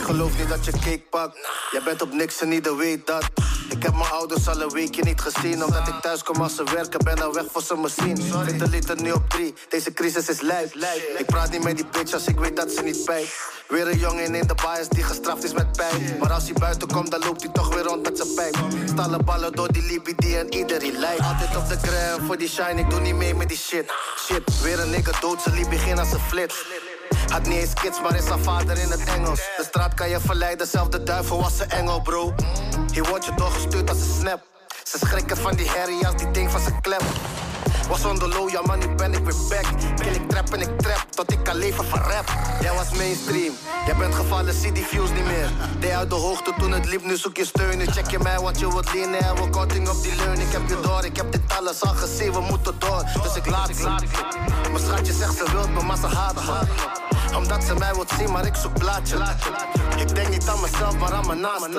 Geloof 0.00 0.38
niet 0.38 0.48
dat 0.48 0.64
je 0.64 0.70
cake 0.70 1.02
pakt. 1.10 1.38
Jij 1.70 1.82
bent 1.84 2.02
op 2.02 2.12
niks 2.12 2.40
en 2.40 2.52
ieder 2.52 2.76
weet 2.76 3.06
dat. 3.06 3.24
Ik 3.70 3.82
heb 3.82 3.92
mijn 3.92 4.10
ouders 4.10 4.48
al 4.48 4.60
een 4.60 4.70
weekje 4.70 5.02
niet 5.02 5.20
gezien. 5.20 5.64
Omdat 5.64 5.88
ik 5.88 5.94
thuis 6.00 6.22
kom 6.22 6.40
als 6.42 6.54
ze 6.54 6.64
werken, 6.64 7.04
ben 7.04 7.22
al 7.22 7.34
weg 7.34 7.44
voor 7.52 7.62
ze 7.62 7.76
me 7.76 7.88
zien. 7.88 8.16
Zit 8.16 8.58
de 8.58 8.68
liter 8.68 9.02
nu 9.02 9.12
op 9.12 9.30
drie, 9.30 9.54
deze 9.68 9.92
crisis 9.92 10.28
is 10.28 10.40
lijf. 10.40 10.74
Ik 11.18 11.26
praat 11.26 11.50
niet 11.50 11.62
met 11.62 11.76
die 11.76 11.86
bitch 11.92 12.12
als 12.12 12.26
ik 12.26 12.38
weet 12.38 12.56
dat 12.56 12.70
ze 12.70 12.82
niet 12.82 13.04
pijpt. 13.04 13.28
Weer 13.68 13.88
een 13.88 13.98
jongen 13.98 14.34
in 14.34 14.46
de 14.46 14.54
bias 14.54 14.88
die 14.88 15.02
gestraft 15.02 15.44
is 15.44 15.52
met 15.52 15.72
pijn. 15.76 16.16
Maar 16.20 16.32
als 16.32 16.44
hij 16.44 16.52
buiten 16.52 16.88
komt, 16.88 17.10
dan 17.10 17.20
loopt 17.20 17.42
hij 17.42 17.52
toch 17.52 17.74
weer 17.74 17.84
rond 17.84 18.02
met 18.02 18.16
zijn 18.16 18.34
pijp. 18.34 18.56
Stallen 18.84 19.24
ballen 19.24 19.52
door 19.52 19.72
die 19.72 19.82
Libby 19.82 20.14
die 20.16 20.38
en 20.38 20.54
iedereen 20.54 20.98
lijkt. 20.98 21.20
Altijd 21.20 21.56
op 21.56 21.68
de 21.68 21.78
gram 21.88 22.26
voor 22.26 22.38
die 22.38 22.48
shine, 22.48 22.80
ik 22.80 22.90
doe 22.90 23.00
niet 23.00 23.14
mee 23.14 23.34
met 23.34 23.48
die 23.48 23.58
shit. 23.58 23.92
Shit, 24.18 24.62
weer 24.62 24.80
een 24.80 24.90
nigga 24.90 25.20
dood, 25.20 25.42
ze 25.42 25.50
liep 25.50 25.70
begin 25.70 25.98
als 25.98 26.12
een 26.12 26.20
flits. 26.20 26.64
Had 27.28 27.46
niet 27.46 27.58
eens 27.58 27.72
kids, 27.72 28.00
maar 28.00 28.16
is 28.16 28.28
haar 28.28 28.38
vader 28.38 28.78
in 28.78 28.90
het 28.90 29.04
Engels. 29.04 29.40
De 29.56 29.64
straat 29.68 29.94
kan 29.94 30.08
je 30.08 30.20
verleiden, 30.20 30.66
zelf 30.66 30.88
de 30.88 31.02
duivel 31.02 31.40
was 31.40 31.60
een 31.60 31.70
engel, 31.70 32.00
bro. 32.00 32.34
Hier 32.92 33.04
wordt 33.08 33.24
je 33.24 33.34
doorgestuurd 33.34 33.90
als 33.90 33.98
een 33.98 34.14
snap. 34.20 34.42
Ze 34.82 34.98
schrikken 34.98 35.36
van 35.36 35.56
die 35.56 35.68
herrie 35.70 36.06
als 36.06 36.16
die 36.16 36.30
ding 36.30 36.50
van 36.50 36.60
zijn 36.60 36.80
klep. 36.80 37.02
Was 37.88 38.04
on 38.04 38.18
the 38.18 38.28
low, 38.28 38.50
ja 38.50 38.60
man, 38.66 38.78
nu 38.78 38.94
ben 38.94 39.12
ik 39.12 39.24
weer 39.24 39.34
back. 39.48 39.66
Kill 39.96 40.14
ik 40.14 40.28
trap 40.28 40.52
en 40.52 40.60
ik 40.60 40.80
trap, 40.80 41.06
tot 41.10 41.32
ik 41.32 41.44
kan 41.44 41.56
leven 41.56 41.84
van 41.84 41.98
rap. 41.98 42.32
Jij 42.60 42.74
was 42.74 42.90
mainstream, 42.90 43.52
jij 43.86 43.96
bent 43.96 44.14
gevallen, 44.14 44.54
zie 44.54 44.72
die 44.72 44.84
views 44.84 45.10
niet 45.10 45.24
meer. 45.24 45.50
Deed 45.78 45.92
uit 45.92 46.10
de 46.10 46.16
hoogte 46.16 46.52
toen 46.58 46.72
het 46.72 46.86
liep, 46.86 47.04
nu 47.04 47.16
zoek 47.16 47.36
je 47.36 47.44
steun. 47.44 47.92
Check 47.92 48.10
je 48.10 48.18
mij, 48.18 48.38
want 48.38 48.58
je 48.58 48.68
wilt 48.68 48.92
lenen 48.92 49.20
en 49.20 49.34
we 49.34 49.50
korting 49.50 49.88
op 49.88 50.02
die 50.02 50.14
leun. 50.16 50.40
Ik 50.40 50.52
heb 50.52 50.68
je 50.68 50.80
door, 50.80 51.04
ik 51.04 51.16
heb 51.16 51.32
dit 51.32 51.42
alles 51.58 51.82
al 51.82 51.94
gezien, 51.94 52.32
we 52.32 52.40
moeten 52.40 52.78
door. 52.78 53.04
Dus 53.22 53.34
ik 53.34 53.46
laat 53.46 53.76
ze. 53.76 53.88
Mijn 54.72 54.84
schatje 54.84 55.12
zegt 55.12 55.36
ze 55.36 55.44
wilt 55.52 55.70
me, 55.70 55.82
maar 55.82 55.96
ze 55.96 56.06
haat 56.06 56.36
omdat 57.36 57.64
ze 57.64 57.74
mij 57.74 57.94
wilt 57.94 58.10
zien, 58.18 58.30
maar 58.32 58.46
ik 58.46 58.54
zoek 58.54 58.78
plaatje. 58.78 59.16
Ik 59.96 60.14
denk 60.14 60.28
niet 60.28 60.48
aan 60.48 60.60
mezelf, 60.60 60.98
maar 60.98 61.12
aan 61.12 61.26
mijn 61.26 61.40
namen. 61.40 61.70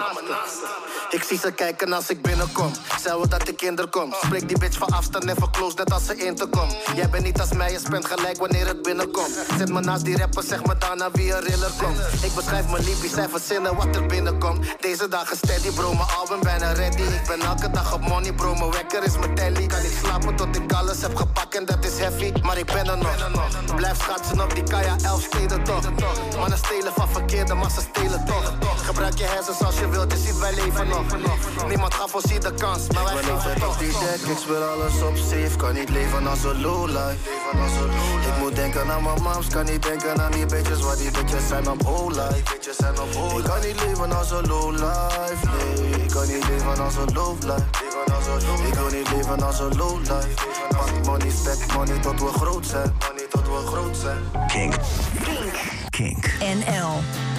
Ik 1.10 1.24
zie 1.24 1.40
ze 1.40 1.52
kijken 1.52 1.94
als 1.94 2.10
ik 2.10 2.22
binnenkom. 2.22 2.72
Zij 3.02 3.16
wil 3.16 3.30
dat 3.30 3.48
ik 3.48 3.58
kinderkom. 3.58 4.14
Spreek 4.22 4.48
die 4.48 4.58
bitch 4.58 4.78
van 4.78 4.88
afstand 4.88 5.26
en 5.26 5.36
close 5.52 5.76
net 5.76 5.94
als 5.94 6.06
ze 6.06 6.16
in 6.18 6.36
te 6.36 6.46
kom. 6.46 6.70
Jij 6.96 7.10
bent 7.10 7.24
niet 7.24 7.40
als 7.40 7.52
mij, 7.52 7.72
je 7.72 7.80
spent 7.80 8.06
gelijk 8.06 8.38
wanneer 8.38 8.68
het 8.68 8.82
binnenkomt. 8.82 9.30
Zet 9.58 9.70
me 9.70 9.80
naast 9.80 10.06
die 10.06 10.18
rapper, 10.18 10.44
zeg 10.44 10.66
me 10.66 10.78
daarna 10.78 11.12
wie 11.12 11.34
een 11.34 11.44
riller 11.44 11.72
komt. 11.82 11.98
Ik 12.24 12.36
beschrijf 12.36 12.70
mijn 12.70 12.84
liefde, 12.84 13.08
zij 13.08 13.30
verzinnen 13.30 13.76
wat 13.76 13.96
er 13.96 14.06
binnenkomt. 14.06 14.66
Deze 14.80 15.08
dagen 15.08 15.38
steady, 15.38 15.72
bro, 15.72 15.94
mijn 15.94 16.10
album 16.20 16.40
bijna 16.40 16.72
ready. 16.72 17.02
Ik 17.02 17.24
ben 17.28 17.42
elke 17.42 17.72
dag 17.72 17.94
op 17.94 18.08
money, 18.08 18.34
bro, 18.34 18.56
mijn 18.56 18.72
wekker 18.72 19.04
is 19.04 19.18
mijn 19.18 19.36
telly. 19.36 19.66
Kan 19.66 19.82
niet 19.82 19.98
slapen 20.04 20.36
tot 20.36 20.56
ik 20.56 20.74
alles 20.74 21.02
heb 21.02 21.16
gepakt 21.16 21.56
en 21.56 21.66
dat 21.66 21.86
is 21.86 21.98
heavy. 22.00 22.32
Maar 22.42 22.58
ik 22.58 22.66
ben 22.66 22.88
er 22.88 22.98
nog. 22.98 23.76
Blijf 23.76 23.98
schatsen 23.98 24.42
op 24.42 24.56
die 24.56 24.64
Kaya 24.64 24.96
11 25.04 25.28
toch. 25.48 25.84
Mannen 26.38 26.58
stelen 26.58 26.94
van 26.96 27.10
verkeerde, 27.10 27.54
maar 27.54 27.72
ze 27.72 27.82
stelen 27.82 28.26
toch. 28.26 28.54
Gebruik 28.86 29.18
je 29.18 29.24
hersens 29.24 29.64
als 29.64 29.80
je 29.80 29.90
wilt, 29.90 30.12
je 30.12 30.18
ziet 30.18 30.38
wij 30.38 30.54
leven 30.54 30.88
nog. 30.88 31.04
Niemand 31.68 31.94
gaf 31.94 32.16
ons 32.16 32.24
hier 32.32 32.40
de 32.40 32.54
kans, 32.54 32.88
maar 32.94 33.04
wij 33.04 33.24
geven 33.24 33.60
toch. 33.60 33.78
die 33.78 33.90
ik 34.32 34.38
speel 34.40 34.64
alles 34.64 35.02
op 35.02 35.18
safe. 35.18 35.56
Kan 35.58 35.74
niet 35.74 35.90
leven 35.90 36.28
als 36.28 36.44
een 36.44 36.62
lowlife 36.62 37.18
Ik 38.28 38.38
moet 38.40 38.56
denken 38.56 38.92
aan 38.92 39.04
mijn 39.04 39.22
mams, 39.22 39.48
kan 39.48 39.66
niet 39.66 39.84
denken 39.84 40.22
aan 40.22 40.32
die 40.32 40.46
bitches 40.46 40.82
wat 40.82 40.98
die 40.98 41.12
bitches 41.12 41.48
zijn 41.48 41.70
op 41.70 41.86
O-life 41.86 42.56
Ik 43.38 43.44
kan 43.44 43.62
niet 43.62 43.84
leven 43.86 44.18
als 44.18 44.32
een 44.32 44.48
lowlife 44.48 45.48
Nee, 45.58 46.04
ik 46.04 46.10
kan 46.12 46.28
niet 46.28 46.48
leven 46.48 46.80
als 46.84 46.96
een 46.96 47.14
lowlife 47.14 47.88
ik 48.68 48.74
kan 48.74 48.92
niet 48.92 49.12
leven 49.12 49.42
als 49.44 49.60
een 49.60 49.78
low 49.78 50.00
life. 50.00 50.30
money, 51.06 51.30
stack 51.30 51.74
money 51.74 52.00
tot 52.00 52.20
we 52.20 52.28
groot 52.28 52.66
zijn. 52.66 52.94
Money 53.08 53.28
tot 53.30 53.48
we 53.48 53.66
groot 53.66 53.98
zijn. 53.98 54.48
King. 54.48 54.74
Kink. 55.30 55.92
Kink. 55.92 56.26
NL. 56.42 57.39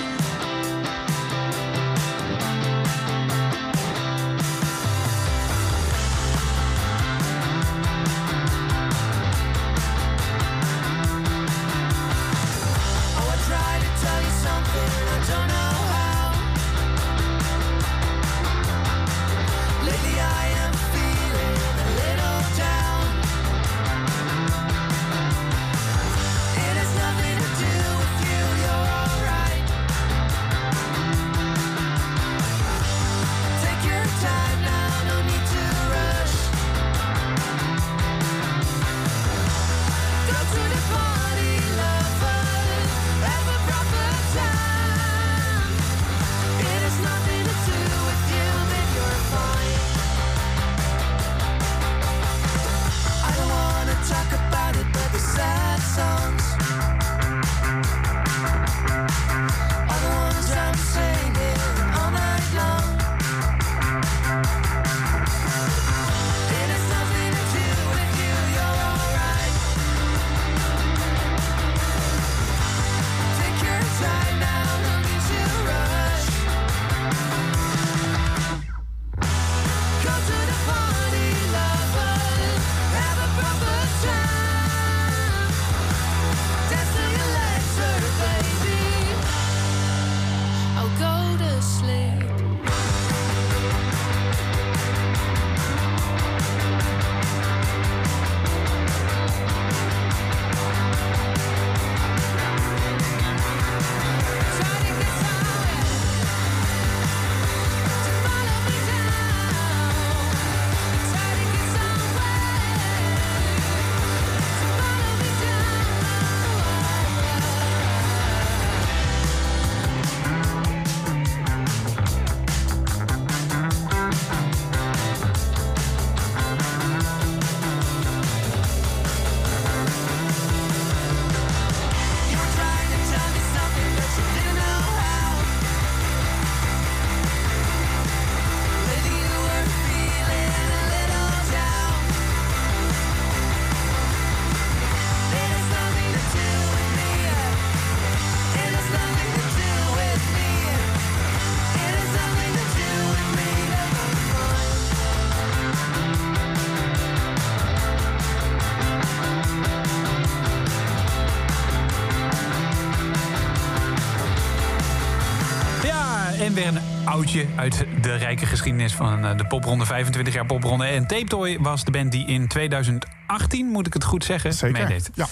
Oudje 167.20 167.46
uit 167.56 167.86
de 168.02 168.14
rijke 168.14 168.46
geschiedenis 168.46 168.94
van 168.94 169.24
eh, 169.26 169.36
de 169.36 169.44
popronde. 169.46 169.86
25 169.86 170.34
jaar 170.34 170.46
popronde. 170.46 170.84
En 170.84 171.06
Tape 171.06 171.24
Toy 171.24 171.58
was 171.60 171.84
de 171.84 171.90
band 171.90 172.12
die 172.12 172.26
in 172.26 172.48
2018, 172.48 173.66
moet 173.66 173.86
ik 173.86 173.92
het 173.92 174.04
goed 174.04 174.24
zeggen, 174.24 174.52
Zeker. 174.52 174.82
meedeed. 174.82 175.10
Ja, 175.14 175.26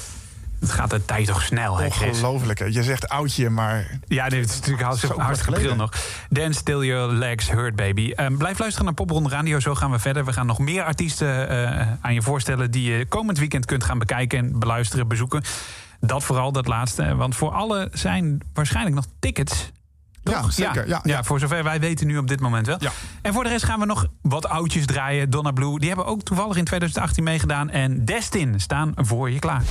Het 0.61 0.70
gaat 0.70 0.90
de 0.90 1.05
tijd 1.05 1.27
toch 1.27 1.42
snel, 1.42 1.79
hè, 1.79 1.90
Chris? 1.90 2.09
ongelooflijk. 2.09 2.59
hè. 2.59 2.64
Je 2.64 2.83
zegt 2.83 3.09
oudje, 3.09 3.51
maar 3.51 3.98
Ja, 4.07 4.29
dit 4.29 4.48
is 4.48 4.55
natuurlijk 4.55 4.83
hartstikke, 4.83 5.20
hartstikke 5.20 5.61
pril 5.61 5.74
nog. 5.77 5.92
Dan 6.29 6.55
Still 6.55 6.79
Your 6.87 7.12
Legs 7.12 7.51
Hurt 7.51 7.77
Baby. 7.77 8.11
Ehm, 8.11 8.37
blijf 8.37 8.59
luisteren 8.59 8.87
naar 8.87 8.94
Popronde 8.94 9.29
Radio, 9.29 9.61
zo 9.61 9.74
gaan 9.74 9.90
we 9.90 9.98
verder. 9.98 10.24
We 10.24 10.33
gaan 10.33 10.46
nog 10.46 10.59
meer 10.59 10.83
artiesten 10.85 11.48
eh, 11.48 11.87
aan 12.01 12.14
je 12.14 12.22
voorstellen... 12.22 12.70
die 12.70 12.92
je 12.92 13.07
komend 13.07 13.38
weekend 13.38 13.64
kunt 13.64 13.85
gaan 13.85 13.98
bekijken 13.98 14.38
en 14.38 14.59
beluisteren, 14.59 15.09
bezoeken. 15.09 15.42
Dat 16.01 16.24
vooral, 16.24 16.53
dat 16.53 16.66
laatste. 16.66 17.14
Want 17.16 17.37
voor 17.37 17.51
alle 17.51 17.88
zijn 17.92 18.40
waarschijnlijk 18.55 18.94
nog 18.96 19.05
tickets... 19.18 19.70
ja, 20.30 20.50
zeker. 20.50 20.88
Ja, 20.88 21.00
ja. 21.02 21.24
voor 21.24 21.38
zover 21.38 21.64
wij 21.64 21.80
weten 21.80 22.06
nu 22.06 22.18
op 22.18 22.28
dit 22.28 22.40
moment 22.40 22.66
wel. 22.66 22.76
Ja. 22.78 22.90
En 23.22 23.32
voor 23.32 23.44
de 23.44 23.50
rest 23.50 23.64
gaan 23.64 23.80
we 23.80 23.86
nog 23.86 24.06
wat 24.22 24.48
oudjes 24.48 24.86
draaien. 24.86 25.30
Donna 25.30 25.50
Blue, 25.50 25.78
die 25.78 25.88
hebben 25.88 26.06
ook 26.06 26.22
toevallig 26.22 26.56
in 26.56 26.64
2018 26.64 27.24
meegedaan. 27.24 27.70
En 27.70 28.04
Destin 28.04 28.60
staan 28.60 28.92
voor 28.96 29.30
je 29.30 29.38
klaar. 29.38 29.62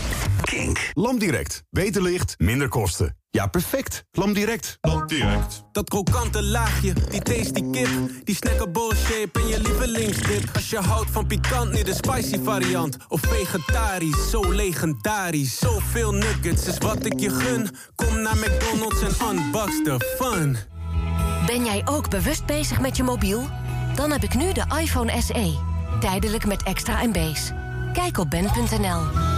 Kink. 0.41 0.91
LamDirect. 0.93 1.63
Beter 1.69 2.01
licht, 2.01 2.35
minder 2.37 2.69
kosten. 2.69 3.15
Ja, 3.29 3.47
perfect. 3.47 4.05
LamDirect. 4.11 4.77
LamDirect. 4.81 5.63
Dat 5.71 5.89
krokante 5.89 6.43
laagje, 6.43 6.93
die 7.09 7.21
tasty 7.21 7.69
kip, 7.71 7.89
die 8.23 8.35
snackable 8.35 8.95
shape 8.95 9.39
en 9.39 9.47
je 9.47 9.61
lievelingsdip. 9.61 10.49
Als 10.53 10.69
je 10.69 10.77
houdt 10.77 11.11
van 11.11 11.27
pikant, 11.27 11.71
nu 11.71 11.83
de 11.83 11.93
spicy 11.93 12.39
variant. 12.43 12.97
Of 13.07 13.21
vegetarisch, 13.21 14.29
zo 14.29 14.51
legendarisch. 14.51 15.57
Zoveel 15.57 16.11
nuggets 16.11 16.65
is 16.65 16.77
wat 16.77 17.05
ik 17.05 17.19
je 17.19 17.29
gun. 17.29 17.69
Kom 17.95 18.21
naar 18.21 18.37
McDonald's 18.37 19.01
en 19.01 19.27
unbox 19.29 19.83
the 19.83 20.15
fun. 20.19 20.57
Ben 21.45 21.65
jij 21.65 21.81
ook 21.85 22.09
bewust 22.09 22.45
bezig 22.45 22.79
met 22.79 22.97
je 22.97 23.03
mobiel? 23.03 23.47
Dan 23.95 24.11
heb 24.11 24.23
ik 24.23 24.35
nu 24.35 24.53
de 24.53 24.63
iPhone 24.81 25.21
SE. 25.21 25.57
Tijdelijk 25.99 26.45
met 26.45 26.63
extra 26.63 27.03
MB's. 27.03 27.51
Kijk 27.93 28.17
op 28.17 28.29
ben.nl. 28.29 29.36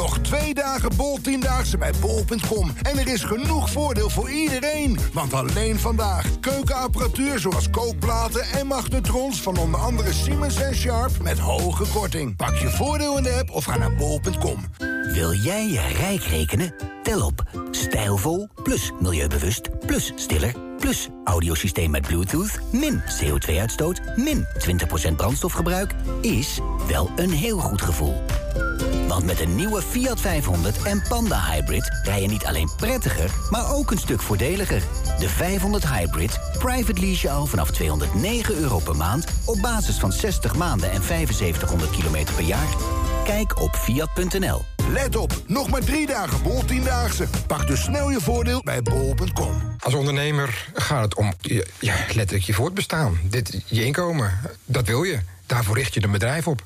Nog 0.00 0.18
twee 0.18 0.54
dagen 0.54 0.96
Bol 0.96 1.18
10-daagse 1.18 1.78
bij 1.78 1.92
bol.com. 2.00 2.72
En 2.82 2.98
er 2.98 3.08
is 3.08 3.22
genoeg 3.22 3.70
voordeel 3.70 4.10
voor 4.10 4.30
iedereen. 4.30 4.98
Want 5.12 5.34
alleen 5.34 5.78
vandaag 5.78 6.40
keukenapparatuur 6.40 7.38
zoals 7.38 7.70
kookplaten 7.70 8.42
en 8.42 8.66
magnetrons... 8.66 9.40
van 9.40 9.56
onder 9.56 9.80
andere 9.80 10.12
Siemens 10.12 10.56
en 10.56 10.74
Sharp 10.74 11.22
met 11.22 11.38
hoge 11.38 11.84
korting. 11.92 12.36
Pak 12.36 12.54
je 12.54 12.70
voordeel 12.70 13.16
in 13.16 13.22
de 13.22 13.36
app 13.38 13.50
of 13.50 13.64
ga 13.64 13.78
naar 13.78 13.94
bol.com. 13.94 14.64
Wil 15.12 15.32
jij 15.32 15.66
je 15.66 15.80
rijk 15.80 16.22
rekenen? 16.22 16.74
Tel 17.02 17.24
op. 17.26 17.42
Stijlvol, 17.70 18.48
plus 18.62 18.92
milieubewust, 19.00 19.86
plus 19.86 20.12
stiller, 20.16 20.54
plus 20.78 21.08
audiosysteem 21.24 21.90
met 21.90 22.06
Bluetooth... 22.06 22.60
min 22.72 23.02
CO2-uitstoot, 23.02 24.00
min 24.16 24.46
20% 25.10 25.14
brandstofgebruik... 25.16 25.94
is 26.20 26.60
wel 26.88 27.10
een 27.16 27.30
heel 27.30 27.58
goed 27.58 27.82
gevoel. 27.82 28.22
Want 29.08 29.24
met 29.24 29.40
een 29.40 29.54
nieuwe 29.54 29.82
Fiat 29.82 30.20
500 30.20 30.82
en 30.82 31.02
Panda 31.08 31.50
Hybrid... 31.50 32.00
rij 32.02 32.22
je 32.22 32.28
niet 32.28 32.44
alleen 32.44 32.70
prettiger, 32.76 33.30
maar 33.50 33.72
ook 33.72 33.90
een 33.90 33.98
stuk 33.98 34.22
voordeliger. 34.22 34.82
De 35.18 35.28
500 35.28 35.88
Hybrid, 35.88 36.38
private 36.58 37.00
lease 37.00 37.26
je 37.26 37.30
al 37.32 37.46
vanaf 37.46 37.70
209 37.70 38.54
euro 38.56 38.78
per 38.78 38.96
maand... 38.96 39.24
op 39.44 39.60
basis 39.60 39.98
van 39.98 40.12
60 40.12 40.54
maanden 40.56 40.90
en 40.90 41.02
7500 41.02 41.90
kilometer 41.90 42.34
per 42.34 42.44
jaar... 42.44 42.68
Kijk 43.24 43.60
op 43.60 43.76
fiat.nl. 43.76 44.64
Let 44.92 45.16
op, 45.16 45.42
nog 45.46 45.70
maar 45.70 45.80
drie 45.84 46.06
dagen 46.06 46.42
Bol 46.42 46.62
10-daagse. 46.62 47.26
Pak 47.46 47.66
dus 47.66 47.82
snel 47.82 48.10
je 48.10 48.20
voordeel 48.20 48.60
bij 48.64 48.82
bol.com. 48.82 49.76
Als 49.78 49.94
ondernemer 49.94 50.68
gaat 50.74 51.02
het 51.04 51.14
om 51.14 51.32
je- 51.40 51.66
ja, 51.78 51.94
letterlijk 52.14 52.44
je 52.46 52.52
voortbestaan. 52.52 53.18
Dit, 53.22 53.62
je 53.66 53.84
inkomen, 53.84 54.38
dat 54.64 54.86
wil 54.86 55.02
je. 55.02 55.18
Daarvoor 55.46 55.76
richt 55.76 55.94
je 55.94 56.02
een 56.02 56.10
bedrijf 56.10 56.46
op. 56.46 56.62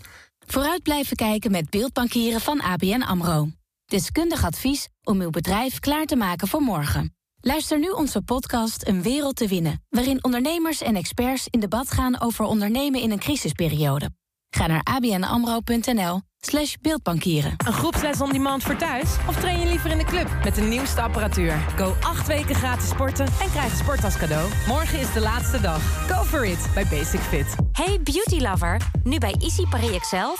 Vooruit 0.46 0.82
blijven 0.82 1.16
kijken 1.16 1.50
met 1.50 1.70
beeldbankieren 1.70 2.40
van 2.40 2.60
ABN 2.60 3.02
AMRO. 3.02 3.48
Deskundig 3.84 4.44
advies 4.44 4.88
om 5.02 5.20
uw 5.20 5.30
bedrijf 5.30 5.78
klaar 5.78 6.04
te 6.04 6.16
maken 6.16 6.48
voor 6.48 6.62
morgen. 6.62 7.16
Luister 7.40 7.78
nu 7.78 7.88
onze 7.88 8.22
podcast 8.22 8.86
Een 8.86 9.02
Wereld 9.02 9.36
te 9.36 9.48
Winnen... 9.48 9.84
waarin 9.88 10.24
ondernemers 10.24 10.82
en 10.82 10.96
experts 10.96 11.46
in 11.50 11.60
debat 11.60 11.90
gaan 11.90 12.20
over 12.20 12.44
ondernemen 12.44 13.00
in 13.00 13.10
een 13.10 13.18
crisisperiode. 13.18 14.10
Ga 14.50 14.66
naar 14.66 14.82
abnamro.nl 14.82 16.20
slash 16.46 16.74
beeldbankieren. 16.82 17.54
Een 17.66 17.72
groepsles 17.72 18.20
on 18.20 18.32
demand 18.32 18.62
voor 18.62 18.76
thuis? 18.76 19.16
Of 19.28 19.36
train 19.36 19.60
je 19.60 19.66
liever 19.66 19.90
in 19.90 19.98
de 19.98 20.04
club 20.04 20.28
met 20.44 20.54
de 20.54 20.60
nieuwste 20.60 21.00
apparatuur? 21.00 21.58
Go 21.76 21.94
acht 22.00 22.26
weken 22.26 22.54
gratis 22.54 22.88
sporten 22.88 23.26
en 23.26 23.50
krijg 23.50 23.70
een 23.70 23.76
sport 23.76 24.04
als 24.04 24.16
cadeau. 24.16 24.48
Morgen 24.66 25.00
is 25.00 25.12
de 25.12 25.20
laatste 25.20 25.60
dag. 25.60 26.08
Go 26.08 26.22
for 26.22 26.46
it 26.46 26.68
bij 26.74 26.86
Basic 26.90 27.20
Fit. 27.20 27.54
Hey 27.72 28.00
beauty 28.02 28.42
lover, 28.42 28.80
nu 29.04 29.18
bij 29.18 29.34
Easy 29.38 29.66
Paris 29.66 29.90
Excel 29.90 30.36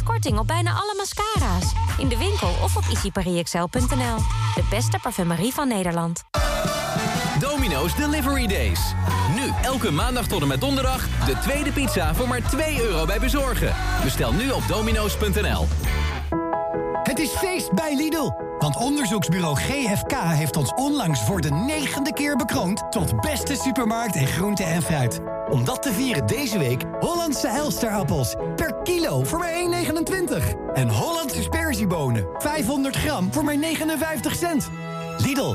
40% 0.00 0.04
korting 0.04 0.38
op 0.38 0.46
bijna 0.46 0.70
alle 0.70 0.94
mascara's. 0.96 1.72
In 1.98 2.08
de 2.08 2.18
winkel 2.18 2.48
of 2.62 2.76
op 2.76 2.84
easyparisexcel.nl. 2.88 4.16
De 4.54 4.66
beste 4.70 4.98
parfumerie 5.02 5.52
van 5.52 5.68
Nederland. 5.68 6.22
Domino's 7.50 7.94
Delivery 7.94 8.46
Days. 8.46 8.94
Nu, 9.34 9.52
elke 9.62 9.90
maandag 9.90 10.26
tot 10.26 10.42
en 10.42 10.48
met 10.48 10.60
donderdag... 10.60 11.08
de 11.26 11.38
tweede 11.38 11.72
pizza 11.72 12.14
voor 12.14 12.28
maar 12.28 12.42
2 12.42 12.82
euro 12.82 13.06
bij 13.06 13.20
bezorgen. 13.20 13.74
Bestel 14.02 14.32
nu 14.32 14.50
op 14.50 14.62
domino's.nl. 14.68 15.66
Het 17.02 17.18
is 17.18 17.30
feest 17.30 17.72
bij 17.72 17.96
Lidl. 17.96 18.30
Want 18.58 18.76
onderzoeksbureau 18.76 19.56
GFK 19.56 20.12
heeft 20.12 20.56
ons 20.56 20.72
onlangs 20.74 21.24
voor 21.24 21.40
de 21.40 21.50
negende 21.50 22.12
keer 22.12 22.36
bekroond... 22.36 22.92
tot 22.92 23.20
beste 23.20 23.56
supermarkt 23.56 24.14
in 24.14 24.26
groente 24.26 24.64
en 24.64 24.82
fruit. 24.82 25.20
Om 25.50 25.64
dat 25.64 25.82
te 25.82 25.92
vieren 25.92 26.26
deze 26.26 26.58
week 26.58 26.82
Hollandse 27.00 27.48
Elsterappels. 27.48 28.34
Per 28.56 28.74
kilo 28.82 29.24
voor 29.24 29.38
maar 29.38 29.52
1,29. 29.52 30.72
En 30.72 30.88
Hollandse 30.88 31.42
sperziebonen. 31.42 32.26
500 32.38 32.96
gram 32.96 33.32
voor 33.32 33.44
maar 33.44 33.58
59 33.58 34.34
cent. 34.34 34.70
Lidl. 35.18 35.54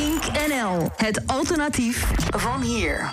Kink 0.00 0.48
NL, 0.48 0.90
het 0.96 1.22
alternatief 1.26 2.06
van 2.36 2.62
hier. 2.62 3.12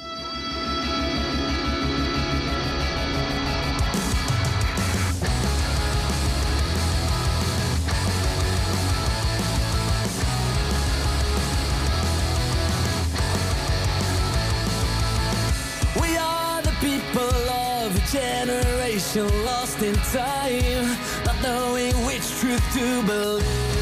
We 15.93 16.17
are 16.19 16.61
the 16.61 16.71
people 16.79 17.49
of 17.49 17.95
a 17.95 18.07
generation 18.11 19.43
lost 19.43 19.81
in 19.81 19.93
time, 19.93 20.97
not 21.25 21.35
knowing 21.41 21.93
which 22.05 22.39
truth 22.39 22.73
to 22.73 23.03
believe. 23.03 23.76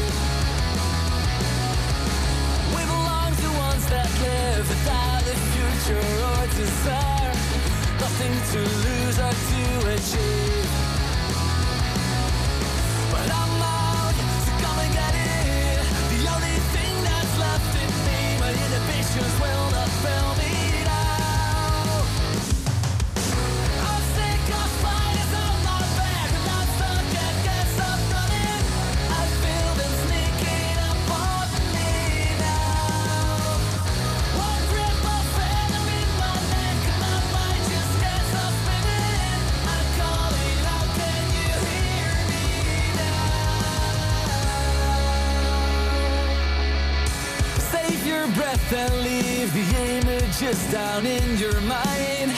Desire, 6.56 7.34
nothing 8.00 8.34
to 8.52 8.60
lose 8.84 9.18
or 9.18 9.34
to 9.50 9.62
achieve. 9.94 10.70
But 13.12 13.28
I'm 13.40 13.62
out, 13.62 14.16
so 14.44 14.52
come 14.64 14.78
and 14.84 14.92
get 15.00 15.14
it. 15.14 15.84
The 16.16 16.22
only 16.34 16.56
thing 16.72 16.94
that's 17.04 17.34
left 17.44 17.72
in 17.82 17.90
me, 18.06 18.20
my 18.40 18.52
inhibitions 18.64 19.34
will 19.40 19.65
down 50.96 51.06
in 51.06 51.36
your 51.38 51.60
mind. 51.62 52.32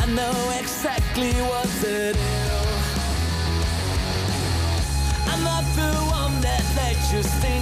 I 0.00 0.06
know 0.14 0.58
exactly 0.58 1.32
what 1.32 1.68
to 1.82 2.12
do. 2.12 2.18
I'm 5.30 5.42
not 5.42 5.64
the 5.74 5.92
one 6.10 6.40
that 6.42 6.64
let 6.76 6.96
you 7.12 7.22
sting 7.22 7.61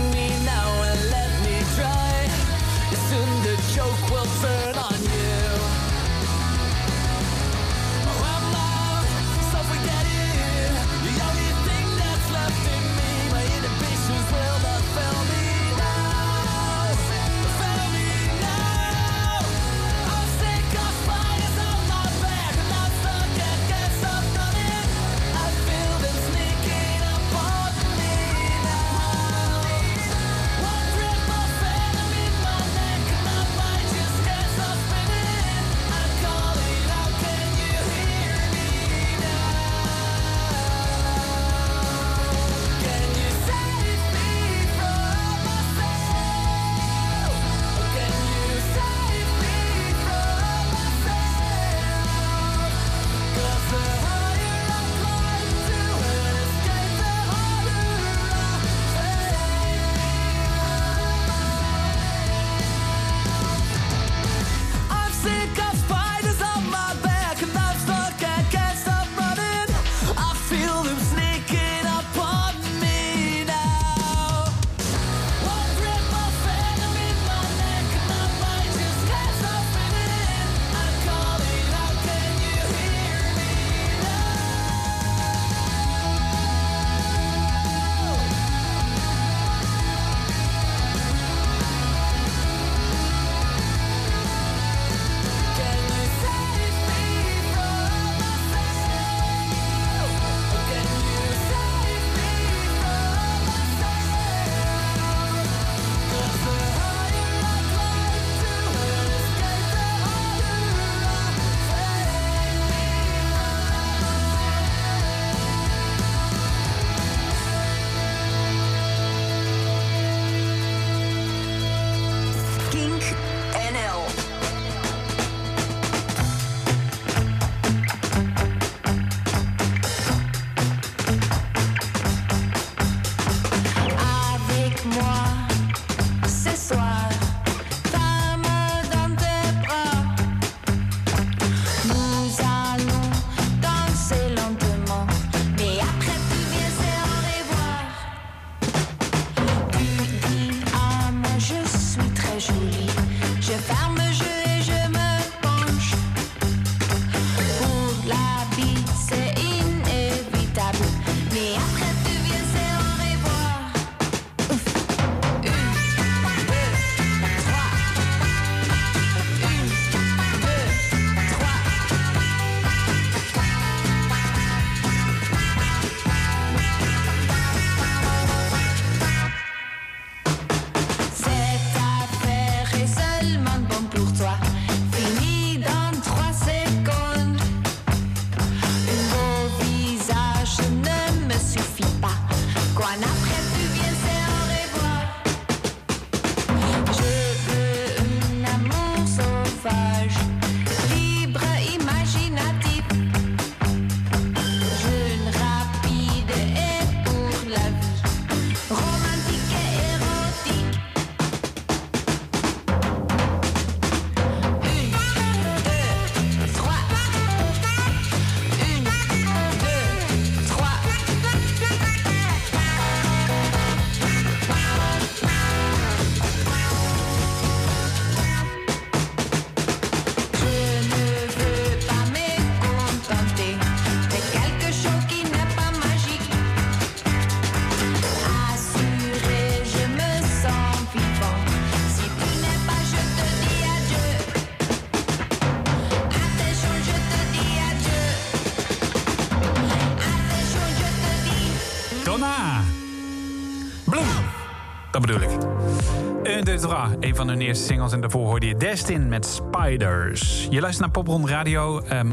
Een 256.61 257.17
van 257.17 257.29
hun 257.29 257.41
eerste 257.41 257.65
singles. 257.65 257.93
En 257.93 258.01
daarvoor 258.01 258.27
hoorde 258.27 258.47
je 258.47 258.57
Destin 258.57 259.09
met 259.09 259.27
Spiders. 259.27 260.47
Je 260.51 260.61
luistert 260.61 260.81
naar 260.81 260.91
Popronde 260.91 261.29
Radio. 261.29 261.81
Ehm, 261.81 262.13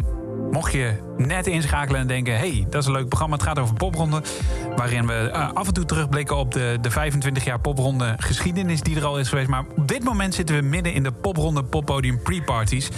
mocht 0.52 0.72
je 0.72 0.94
net 1.18 1.48
inschakelen 1.48 2.02
en 2.02 2.08
denken... 2.08 2.38
hey, 2.38 2.66
dat 2.70 2.82
is 2.82 2.88
een 2.88 2.94
leuk 2.94 3.08
programma. 3.08 3.36
Het 3.36 3.44
gaat 3.44 3.60
over 3.60 3.76
popronde. 3.76 4.22
Waarin 4.76 5.08
we 5.08 5.14
eh, 5.14 5.54
af 5.54 5.68
en 5.68 5.74
toe 5.74 5.86
terugblikken 5.86 6.38
op 6.38 6.52
de, 6.52 6.78
de 6.82 6.92
25 6.92 7.44
jaar 7.44 7.60
popronde 7.60 8.16
geschiedenis... 8.18 8.82
die 8.82 8.96
er 8.96 9.06
al 9.06 9.20
is 9.20 9.30
geweest. 9.30 9.48
Maar 9.48 9.66
op 9.76 9.88
dit 9.88 10.04
moment 10.04 10.34
zitten 10.34 10.56
we 10.56 10.62
midden 10.62 10.94
in 10.94 11.04
de 11.04 11.12
popronde 11.12 11.64
poppodium 11.64 12.22
pre-parties. 12.22 12.90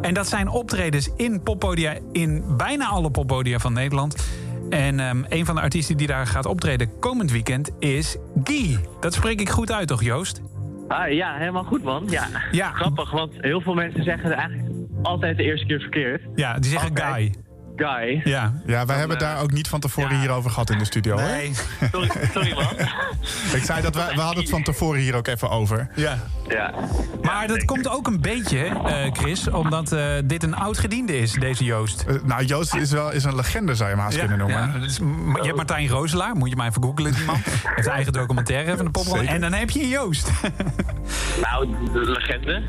En 0.00 0.14
dat 0.14 0.28
zijn 0.28 0.48
optredens 0.48 1.10
in 1.16 1.42
poppodia... 1.42 1.96
in 2.12 2.44
bijna 2.56 2.86
alle 2.86 3.10
poppodia 3.10 3.58
van 3.58 3.72
Nederland... 3.72 4.14
En 4.70 5.00
ehm, 5.00 5.22
een 5.28 5.46
van 5.46 5.54
de 5.54 5.60
artiesten 5.60 5.96
die 5.96 6.06
daar 6.06 6.26
gaat 6.26 6.46
optreden 6.46 6.98
komend 6.98 7.30
weekend 7.30 7.70
is 7.78 8.16
Guy. 8.44 8.78
Dat 9.00 9.14
spreek 9.14 9.40
ik 9.40 9.48
goed 9.48 9.72
uit, 9.72 9.88
toch, 9.88 10.02
Joost? 10.02 10.40
Ah, 10.88 11.12
ja, 11.12 11.36
helemaal 11.36 11.64
goed, 11.64 11.82
man. 11.82 12.04
Ja. 12.08 12.26
Ja. 12.50 12.70
Grappig, 12.70 13.10
want 13.10 13.34
heel 13.40 13.60
veel 13.60 13.74
mensen 13.74 14.04
zeggen 14.04 14.32
eigenlijk 14.32 14.68
altijd 15.02 15.36
de 15.36 15.42
eerste 15.42 15.66
keer 15.66 15.80
verkeerd. 15.80 16.22
Ja, 16.34 16.58
die 16.58 16.70
zeggen 16.70 16.98
Guy. 16.98 17.34
Guy. 17.76 18.20
Ja, 18.24 18.52
ja 18.66 18.86
wij 18.86 18.96
hebben 18.96 19.18
daar 19.18 19.40
ook 19.40 19.50
niet 19.50 19.68
van 19.68 19.80
tevoren 19.80 20.18
hierover 20.18 20.50
gehad 20.50 20.70
in 20.70 20.78
de 20.78 20.84
studio. 20.84 21.16
Nee. 21.16 21.52
Sorry, 21.92 22.10
sorry 22.32 22.54
man. 22.54 22.88
Ik 23.54 23.64
zei 23.64 23.82
dat 23.82 23.94
we, 23.94 24.12
we 24.14 24.20
hadden 24.20 24.42
het 24.42 24.50
van 24.50 24.62
tevoren 24.62 25.00
hier 25.00 25.14
ook 25.14 25.26
even 25.26 25.50
over. 25.50 25.88
Ja. 25.94 26.18
Ja. 26.48 26.74
Maar 27.22 27.46
dat 27.46 27.64
komt 27.64 27.88
ook 27.88 28.06
een 28.06 28.20
beetje, 28.20 28.58
eh, 28.58 29.12
Chris, 29.12 29.48
omdat 29.48 29.92
eh, 29.92 30.04
dit 30.24 30.42
een 30.42 30.54
oud 30.54 30.78
gediende 30.78 31.18
is, 31.18 31.32
deze 31.32 31.64
Joost. 31.64 32.04
Eh, 32.08 32.14
nou, 32.24 32.44
Joost 32.44 32.74
is 32.74 32.90
wel 32.90 33.12
is 33.12 33.24
een 33.24 33.34
legende, 33.34 33.74
zou 33.74 33.88
je 33.88 33.94
hem 33.94 34.04
haast 34.04 34.18
kunnen 34.18 34.38
noemen. 34.38 34.58
Ja, 34.58 35.36
je 35.36 35.42
hebt 35.42 35.56
Martijn 35.56 35.88
Rooselaar, 35.88 36.36
moet 36.36 36.50
je 36.50 36.56
maar 36.56 36.68
even 36.68 36.82
googlen, 36.82 37.12
die 37.12 37.24
man. 37.24 37.36
Heeft 37.76 37.88
eigen 37.88 38.12
documentaire 38.12 38.76
van 38.76 38.84
de 38.84 38.90
popronde. 38.90 39.18
Zeker. 39.18 39.34
En 39.34 39.40
dan 39.40 39.52
heb 39.52 39.70
je 39.70 39.88
Joost. 39.88 40.30
Nou, 41.42 41.68
de 41.92 42.00
legende. 42.00 42.62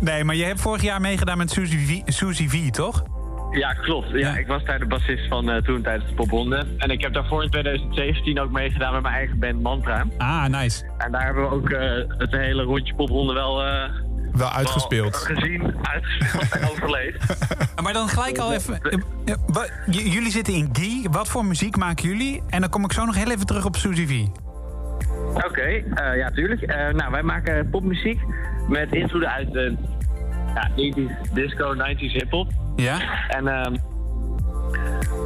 Nee, 0.00 0.24
maar 0.24 0.34
je 0.34 0.44
hebt 0.44 0.60
vorig 0.60 0.82
jaar 0.82 1.00
meegedaan 1.00 1.38
met 1.38 1.50
Suzy 1.50 1.76
V, 1.76 2.12
Suzy 2.12 2.48
v 2.48 2.70
toch? 2.70 3.04
Ja, 3.50 3.72
klopt. 3.72 4.08
Ja, 4.12 4.36
ik 4.36 4.46
was 4.46 4.64
daar 4.64 4.78
de 4.78 4.86
bassist 4.86 5.28
van 5.28 5.50
eh, 5.50 5.62
toen 5.62 5.82
tijdens 5.82 6.08
de 6.08 6.14
popronde. 6.14 6.66
En 6.78 6.90
ik 6.90 7.00
heb 7.00 7.12
daarvoor 7.14 7.42
in 7.42 7.50
2017 7.50 8.40
ook 8.40 8.50
meegedaan 8.50 8.92
met 8.92 9.02
mijn 9.02 9.14
eigen 9.14 9.38
band 9.38 9.62
Mantra. 9.62 10.04
Ah, 10.18 10.44
nice. 10.46 10.84
En 10.98 11.12
daar 11.12 11.24
hebben 11.24 11.42
we 11.42 11.48
ook 11.54 11.70
eh, 11.70 12.18
het 12.18 12.30
hele 12.30 12.62
rondje 12.62 12.94
popronde 12.94 13.32
wel... 13.32 13.64
eh, 13.64 13.90
Wel 14.32 14.50
uitgespeeld. 14.50 15.26
wel 15.26 15.36
gezien, 15.36 15.74
uitgespeeld 15.82 16.62
en 16.62 16.70
overleefd. 16.70 17.36
Maar 17.82 17.92
dan 17.92 18.08
gelijk 18.08 18.38
al 18.38 18.52
even. 18.52 18.80
jullie 19.90 20.30
zitten 20.30 20.54
in 20.54 20.68
Guy. 20.72 21.06
Wat 21.10 21.28
voor 21.28 21.44
muziek 21.44 21.76
maken 21.76 22.08
jullie? 22.08 22.42
En 22.48 22.60
dan 22.60 22.70
kom 22.70 22.84
ik 22.84 22.92
zo 22.92 23.04
nog 23.04 23.14
heel 23.14 23.30
even 23.30 23.46
terug 23.46 23.64
op 23.64 23.76
Suzy 23.76 24.06
V. 24.06 24.26
Oké, 25.34 25.60
eh, 25.62 26.16
ja, 26.16 26.30
tuurlijk. 26.30 26.62
Eh, 26.62 26.88
nou, 26.94 27.10
wij 27.10 27.22
maken 27.22 27.70
popmuziek 27.70 28.20
met 28.68 28.92
invloeden 28.94 29.30
uit 29.30 29.52
de 29.52 29.76
ja, 30.54 30.70
80s 30.70 31.32
disco, 31.32 31.74
90s 31.74 31.98
hip-hop. 32.12 32.50
Ja? 32.82 33.28
En 33.28 33.48
ehm, 33.48 33.74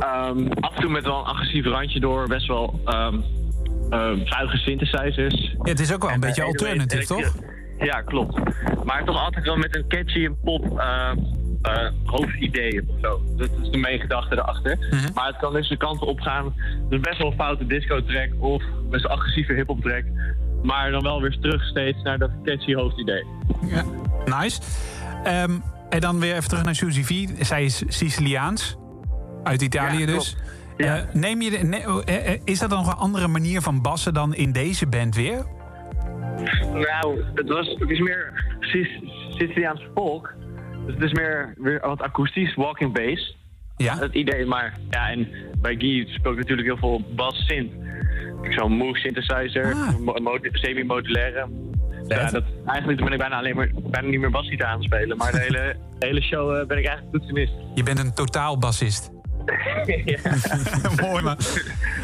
ehm, 0.00 0.46
af 0.60 0.74
en 0.74 0.80
toe 0.80 0.90
met 0.90 1.04
wel 1.04 1.18
een 1.18 1.24
agressief 1.24 1.64
randje 1.66 2.00
door, 2.00 2.28
best 2.28 2.46
wel 2.46 2.80
ehm 2.84 3.20
ehm, 3.90 4.18
vuige 4.24 4.56
synthesizers. 4.56 5.40
Ja, 5.62 5.70
het 5.70 5.80
is 5.80 5.92
ook 5.92 6.00
wel 6.00 6.08
een 6.08 6.14
En, 6.14 6.20
beetje 6.20 6.40
eh, 6.40 6.46
alternative, 6.46 6.94
elektri- 7.14 7.22
toch? 7.22 7.34
Ja, 7.86 8.00
klopt. 8.00 8.38
Maar 8.84 9.04
toch 9.04 9.24
altijd 9.24 9.44
wel 9.44 9.56
met 9.56 9.76
een 9.76 9.84
catchy 9.88 10.24
en 10.24 10.36
pop 10.44 10.78
eh, 10.78 11.10
hoofdidee 12.04 12.82
of 12.88 12.94
zo. 13.00 13.20
Dat 13.36 13.48
is 13.62 13.70
de 13.70 13.78
main 13.78 14.00
gedachte 14.00 14.34
erachter. 14.34 14.76
Mhm. 14.90 15.12
Maar 15.14 15.26
het 15.26 15.36
kan 15.36 15.52
dus 15.52 15.68
de 15.68 15.76
kanten 15.76 16.06
op 16.06 16.20
gaan. 16.20 16.54
Dus 16.88 17.00
best 17.00 17.18
wel 17.18 17.26
een 17.26 17.36
foute 17.36 17.66
disco-track 17.66 18.28
of 18.38 18.62
best 18.90 19.02
wel 19.06 19.16
agressieve 19.16 19.52
hip-hop 19.52 19.80
track. 19.80 20.02
Maar 20.62 20.90
dan 20.90 21.02
wel 21.02 21.20
weer 21.20 21.38
terug 21.40 21.64
steeds 21.64 22.02
naar 22.02 22.18
dat 22.18 22.30
catchy 22.44 22.74
hoofdidee. 22.74 23.24
Ja. 23.66 23.84
Nice. 24.40 24.60
Ehm, 25.24 25.58
en 25.92 26.00
dan 26.00 26.20
weer 26.20 26.34
even 26.36 26.48
terug 26.48 26.64
naar 26.64 26.74
Suzy 26.74 27.02
V. 27.02 27.28
Zij 27.46 27.64
is 27.64 27.82
Siciliaans. 27.86 28.76
Uit 29.42 29.62
Italië 29.62 29.98
Ja, 29.98 30.06
dus. 30.06 30.36
Ja. 30.76 30.96
Eh, 30.96 31.14
neem 31.14 31.42
je 31.42 31.50
de, 31.50 31.58
ne- 31.58 32.02
eh, 32.04 32.32
eh, 32.32 32.40
is 32.44 32.58
dat 32.58 32.70
dan 32.70 32.78
nog 32.78 32.92
een 32.92 32.98
andere 32.98 33.28
manier 33.28 33.60
van 33.60 33.82
bassen 33.82 34.14
dan 34.14 34.34
in 34.34 34.52
deze 34.52 34.86
band 34.86 35.14
weer? 35.14 35.44
Nou, 36.72 37.24
het, 37.34 37.48
was, 37.48 37.76
het 37.78 37.90
is 37.90 38.00
meer 38.00 38.44
Sic- 38.60 39.00
Siciliaans 39.30 39.82
folk. 39.94 40.34
Dus 40.86 40.94
het 40.94 41.02
is 41.04 41.12
meer 41.12 41.54
weer 41.56 41.80
wat 41.80 42.00
akoestisch, 42.02 42.54
walking 42.54 42.92
bass. 42.92 43.36
Ja. 43.76 43.98
Het 43.98 44.14
idee, 44.14 44.46
maar 44.46 44.78
ja, 44.90 45.10
en 45.10 45.28
bij 45.60 45.74
Guy 45.78 46.06
speelt 46.08 46.36
natuurlijk 46.36 46.68
heel 46.68 46.76
veel 46.76 47.02
bass 47.14 47.46
synth. 47.46 47.72
Zo'n 48.50 48.72
Moog 48.72 48.96
synthesizer, 48.96 49.76
mo- 50.00 50.38
semi-modulaire. 50.52 51.48
Ja, 52.16 52.30
dat, 52.30 52.44
eigenlijk 52.66 53.00
ben 53.04 53.12
ik 53.12 53.18
bijna 53.18 53.36
alleen 53.36 53.56
maar 53.56 53.70
bijna 53.90 54.08
niet 54.08 54.20
meer 54.20 54.30
basgitaar 54.30 54.68
aan 54.68 54.76
het 54.76 54.84
spelen. 54.84 55.16
Maar 55.16 55.32
de 55.32 55.38
hele, 55.38 55.76
de 55.98 56.06
hele 56.06 56.22
show 56.22 56.56
eh, 56.56 56.66
ben 56.66 56.78
ik 56.78 56.86
eigenlijk 56.86 57.16
toetsenist. 57.16 57.52
Je 57.74 57.82
bent 57.82 57.98
een 57.98 58.14
totaal 58.14 58.58
bassist. 58.58 59.10
Mooi 61.02 61.22
man. 61.22 61.36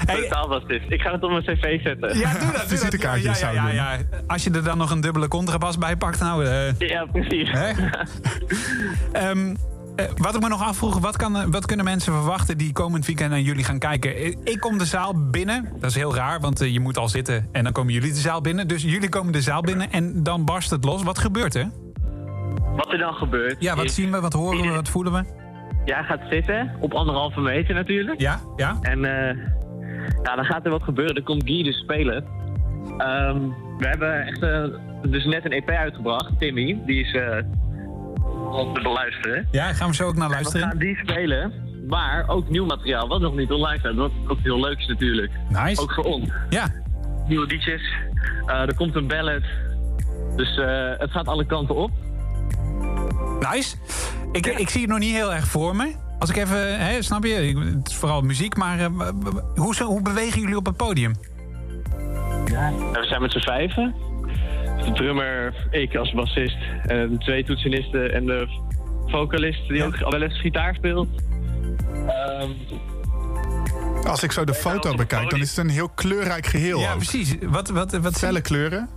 Totaal 0.07 0.49
bassist. 0.49 0.85
Ik 0.91 1.01
ga 1.01 1.13
het 1.13 1.23
op 1.23 1.31
mijn 1.31 1.43
cv 1.43 1.83
zetten. 1.83 2.19
Ja, 2.19 2.33
doe 2.33 2.53
dat. 2.53 2.69
Doe 2.69 2.91
dat. 2.91 3.23
Ja, 3.23 3.35
ja, 3.41 3.51
ja, 3.53 3.71
ja. 3.71 3.97
Als 4.27 4.45
je 4.45 4.51
er 4.51 4.65
dan 4.65 4.79
nog 4.79 4.91
een 4.91 5.01
dubbele 5.01 5.29
contrabas 5.29 5.79
bij 5.79 5.97
pakt, 5.97 6.21
nou... 6.21 6.45
eh, 6.47 6.79
Ja, 6.79 7.05
precies. 7.13 7.51
Hè? 7.51 7.71
Ehm, 9.13 9.55
eh, 9.99 10.05
wat 10.17 10.35
ik 10.35 10.41
me 10.43 10.49
nog 10.49 10.63
afvroeg, 10.63 10.99
wat, 10.99 11.17
kan, 11.17 11.51
wat 11.51 11.67
kunnen 11.67 11.85
mensen 11.85 12.13
verwachten 12.13 12.59
die 12.59 12.73
komend 12.73 13.07
weekend 13.07 13.31
naar 13.31 13.41
jullie 13.41 13.65
gaan 13.65 13.79
kijken? 13.79 14.15
Eh, 14.17 14.27
Ik 14.45 14.61
kom 14.61 14.79
de 14.79 14.85
zaal 14.85 15.31
binnen, 15.31 15.69
dat 15.81 15.91
is 15.91 15.97
heel 15.97 16.15
raar, 16.15 16.41
want 16.41 16.61
eh, 16.61 16.73
je 16.73 16.81
moet 16.81 16.99
al 16.99 17.09
zitten 17.09 17.49
en 17.53 17.65
dan 17.65 17.73
komen 17.73 17.93
jullie 17.93 18.13
de 18.13 18.19
zaal 18.19 18.41
binnen. 18.41 18.69
Dus 18.69 18.83
jullie 18.83 19.09
komen 19.09 19.33
de 19.33 19.41
zaal 19.43 19.61
binnen 19.61 19.91
en 19.93 20.23
dan 20.23 20.45
barst 20.45 20.71
het 20.71 20.85
los. 20.85 21.03
Wat 21.03 21.19
gebeurt 21.19 21.55
er? 21.55 21.71
Wat 22.77 22.93
er 22.93 22.99
dan 22.99 23.15
gebeurt. 23.15 23.57
Ja, 23.59 23.75
wat 23.77 23.85
is- 23.85 23.95
zien 23.95 24.11
we, 24.11 24.21
wat 24.21 24.33
horen 24.33 24.61
we, 24.67 24.69
wat 24.75 24.89
voelen 24.89 25.13
we? 25.13 25.25
Jij 25.85 26.03
gaat 26.03 26.21
zitten, 26.31 26.71
op 26.81 26.95
anderhalve 26.95 27.41
meter 27.41 27.75
natuurlijk. 27.75 28.21
Ja, 28.21 28.41
ja. 28.57 28.79
En 28.81 29.05
eh 29.05 29.37
ja, 30.23 30.37
dan 30.37 30.45
gaat 30.45 30.65
er 30.65 30.71
wat 30.71 30.83
gebeuren. 30.83 31.17
Er 31.17 31.23
komt 31.23 31.43
Guy 31.45 31.63
dus 31.63 31.79
spelen. 31.79 32.25
Ehm, 32.99 33.39
we 33.79 33.87
hebben 33.89 34.27
echt 34.27 34.43
eh, 34.43 34.65
dus 35.11 35.25
net 35.25 35.45
een 35.45 35.53
EP 35.53 35.69
uitgebracht, 35.71 36.39
Timmy. 36.39 36.79
Die 36.87 37.01
is 37.01 37.15
eh 37.15 37.37
om 38.53 38.75
te 38.75 38.81
beluisteren. 38.83 39.49
Ja, 39.51 39.73
gaan 39.73 39.89
we 39.89 39.95
zo 39.95 40.07
ook 40.07 40.15
naar 40.15 40.23
En 40.23 40.29
we 40.29 40.35
luisteren? 40.35 40.69
gaan 40.69 40.79
die 40.79 40.97
spelen. 40.97 41.53
Maar 41.89 42.29
ook 42.29 42.49
nieuw 42.49 42.65
materiaal, 42.67 43.09
wat 43.09 43.21
nog 43.21 43.35
niet 43.37 43.51
online 43.51 43.79
staat. 43.79 43.95
Wat 43.95 44.11
ook 44.27 44.39
heel 44.43 44.61
leuk 44.61 44.79
is 44.79 44.87
natuurlijk. 44.87 45.33
Nice. 45.49 45.81
Ook 45.83 45.93
voor 45.93 46.05
ons. 46.05 46.29
Ja. 46.49 46.67
Nieuwe 47.29 47.47
liedjes. 47.47 47.83
Eh, 48.47 48.61
er 48.61 48.75
komt 48.75 48.95
een 48.95 49.07
ballad. 49.07 49.43
Dus 50.37 50.57
eh, 50.59 50.91
het 50.99 51.11
gaat 51.11 51.27
alle 51.29 51.47
kanten 51.47 51.75
op. 51.75 51.91
Nice. 53.53 53.77
Ik, 54.33 54.47
ik 54.47 54.69
zie 54.69 54.81
het 54.81 54.91
nog 54.91 54.99
niet 54.99 55.15
heel 55.15 55.35
erg 55.35 55.47
voor 55.47 55.77
me. 55.77 55.95
Als 56.19 56.31
ik 56.31 56.37
even, 56.37 56.79
hè, 56.79 57.03
snap 57.03 57.25
je, 57.25 57.35
het 57.77 57.89
is 57.89 57.97
vooral 57.97 58.21
muziek, 58.21 58.57
maar 58.57 58.79
eh, 58.79 58.87
hoe, 59.55 59.83
hoe 59.85 60.03
bewegen 60.03 60.41
jullie 60.41 60.57
op 60.57 60.67
het 60.67 60.77
podium? 60.77 61.15
En 62.45 62.77
we 62.93 63.07
zijn 63.09 63.23
met 63.23 63.33
z'n 63.33 63.39
vijven. 63.39 63.95
De 64.85 64.93
drummer, 64.95 65.55
ik 65.71 65.97
als 65.97 66.13
bassist, 66.13 66.57
en 66.83 67.19
twee 67.19 67.45
toetsenisten 67.45 68.13
en 68.15 68.25
de 68.27 68.47
vocalist 69.07 69.69
die 69.69 69.85
ook 69.85 69.97
wel 70.11 70.23
eens 70.23 70.41
gitaar 70.41 70.75
speelt. 70.75 71.09
Ehm, 72.07 72.51
Als 74.07 74.23
ik 74.23 74.33
zo 74.33 74.45
de 74.45 74.55
foto 74.55 74.95
bekijk, 74.95 75.31
dan 75.31 75.41
is 75.41 75.57
het 75.57 75.59
een 75.67 75.73
heel 75.73 75.89
kleurrijk 75.89 76.47
geheel. 76.47 76.79
Ja, 76.81 76.91
ook. 76.91 76.97
precies. 76.97 77.37
Wat, 77.43 77.69
wat, 77.69 77.93
wat 77.93 78.19
Felle 78.19 78.41
kleuren. 78.41 78.89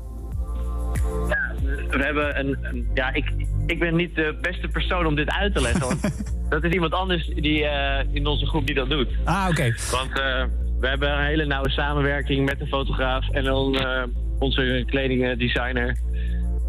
we 1.90 2.04
hebben 2.04 2.40
een, 2.40 2.58
een- 2.62 2.90
ja, 2.94 3.14
ik, 3.14 3.32
ik 3.66 3.80
ben 3.80 3.96
niet 3.96 4.16
de 4.16 4.38
beste 4.42 4.68
persoon 4.68 5.06
om 5.06 5.16
dit 5.16 5.30
uit 5.30 5.54
te 5.56 5.62
leggen. 5.62 5.82
Want 5.82 6.02
dat 6.50 6.64
is 6.64 6.72
iemand 6.72 6.94
anders 6.94 7.28
die, 7.28 7.66
eh, 7.66 8.06
in 8.14 8.28
onze 8.28 8.46
groep 8.46 8.66
die 8.66 8.76
dat 8.76 8.90
doet. 8.90 9.08
Ah, 9.24 9.48
oké. 9.50 9.74
Want 9.92 10.20
eh, 10.20 10.44
we 10.80 10.88
hebben 10.88 11.12
een 11.12 11.26
hele 11.26 11.46
nauwe 11.46 11.70
samenwerking 11.70 12.46
met 12.46 12.60
de 12.60 12.68
fotograaf 12.68 13.30
en 13.30 13.44
dan 13.44 13.76
eh, 13.76 14.04
onze 14.42 14.84
kledingdesigner. 14.86 15.98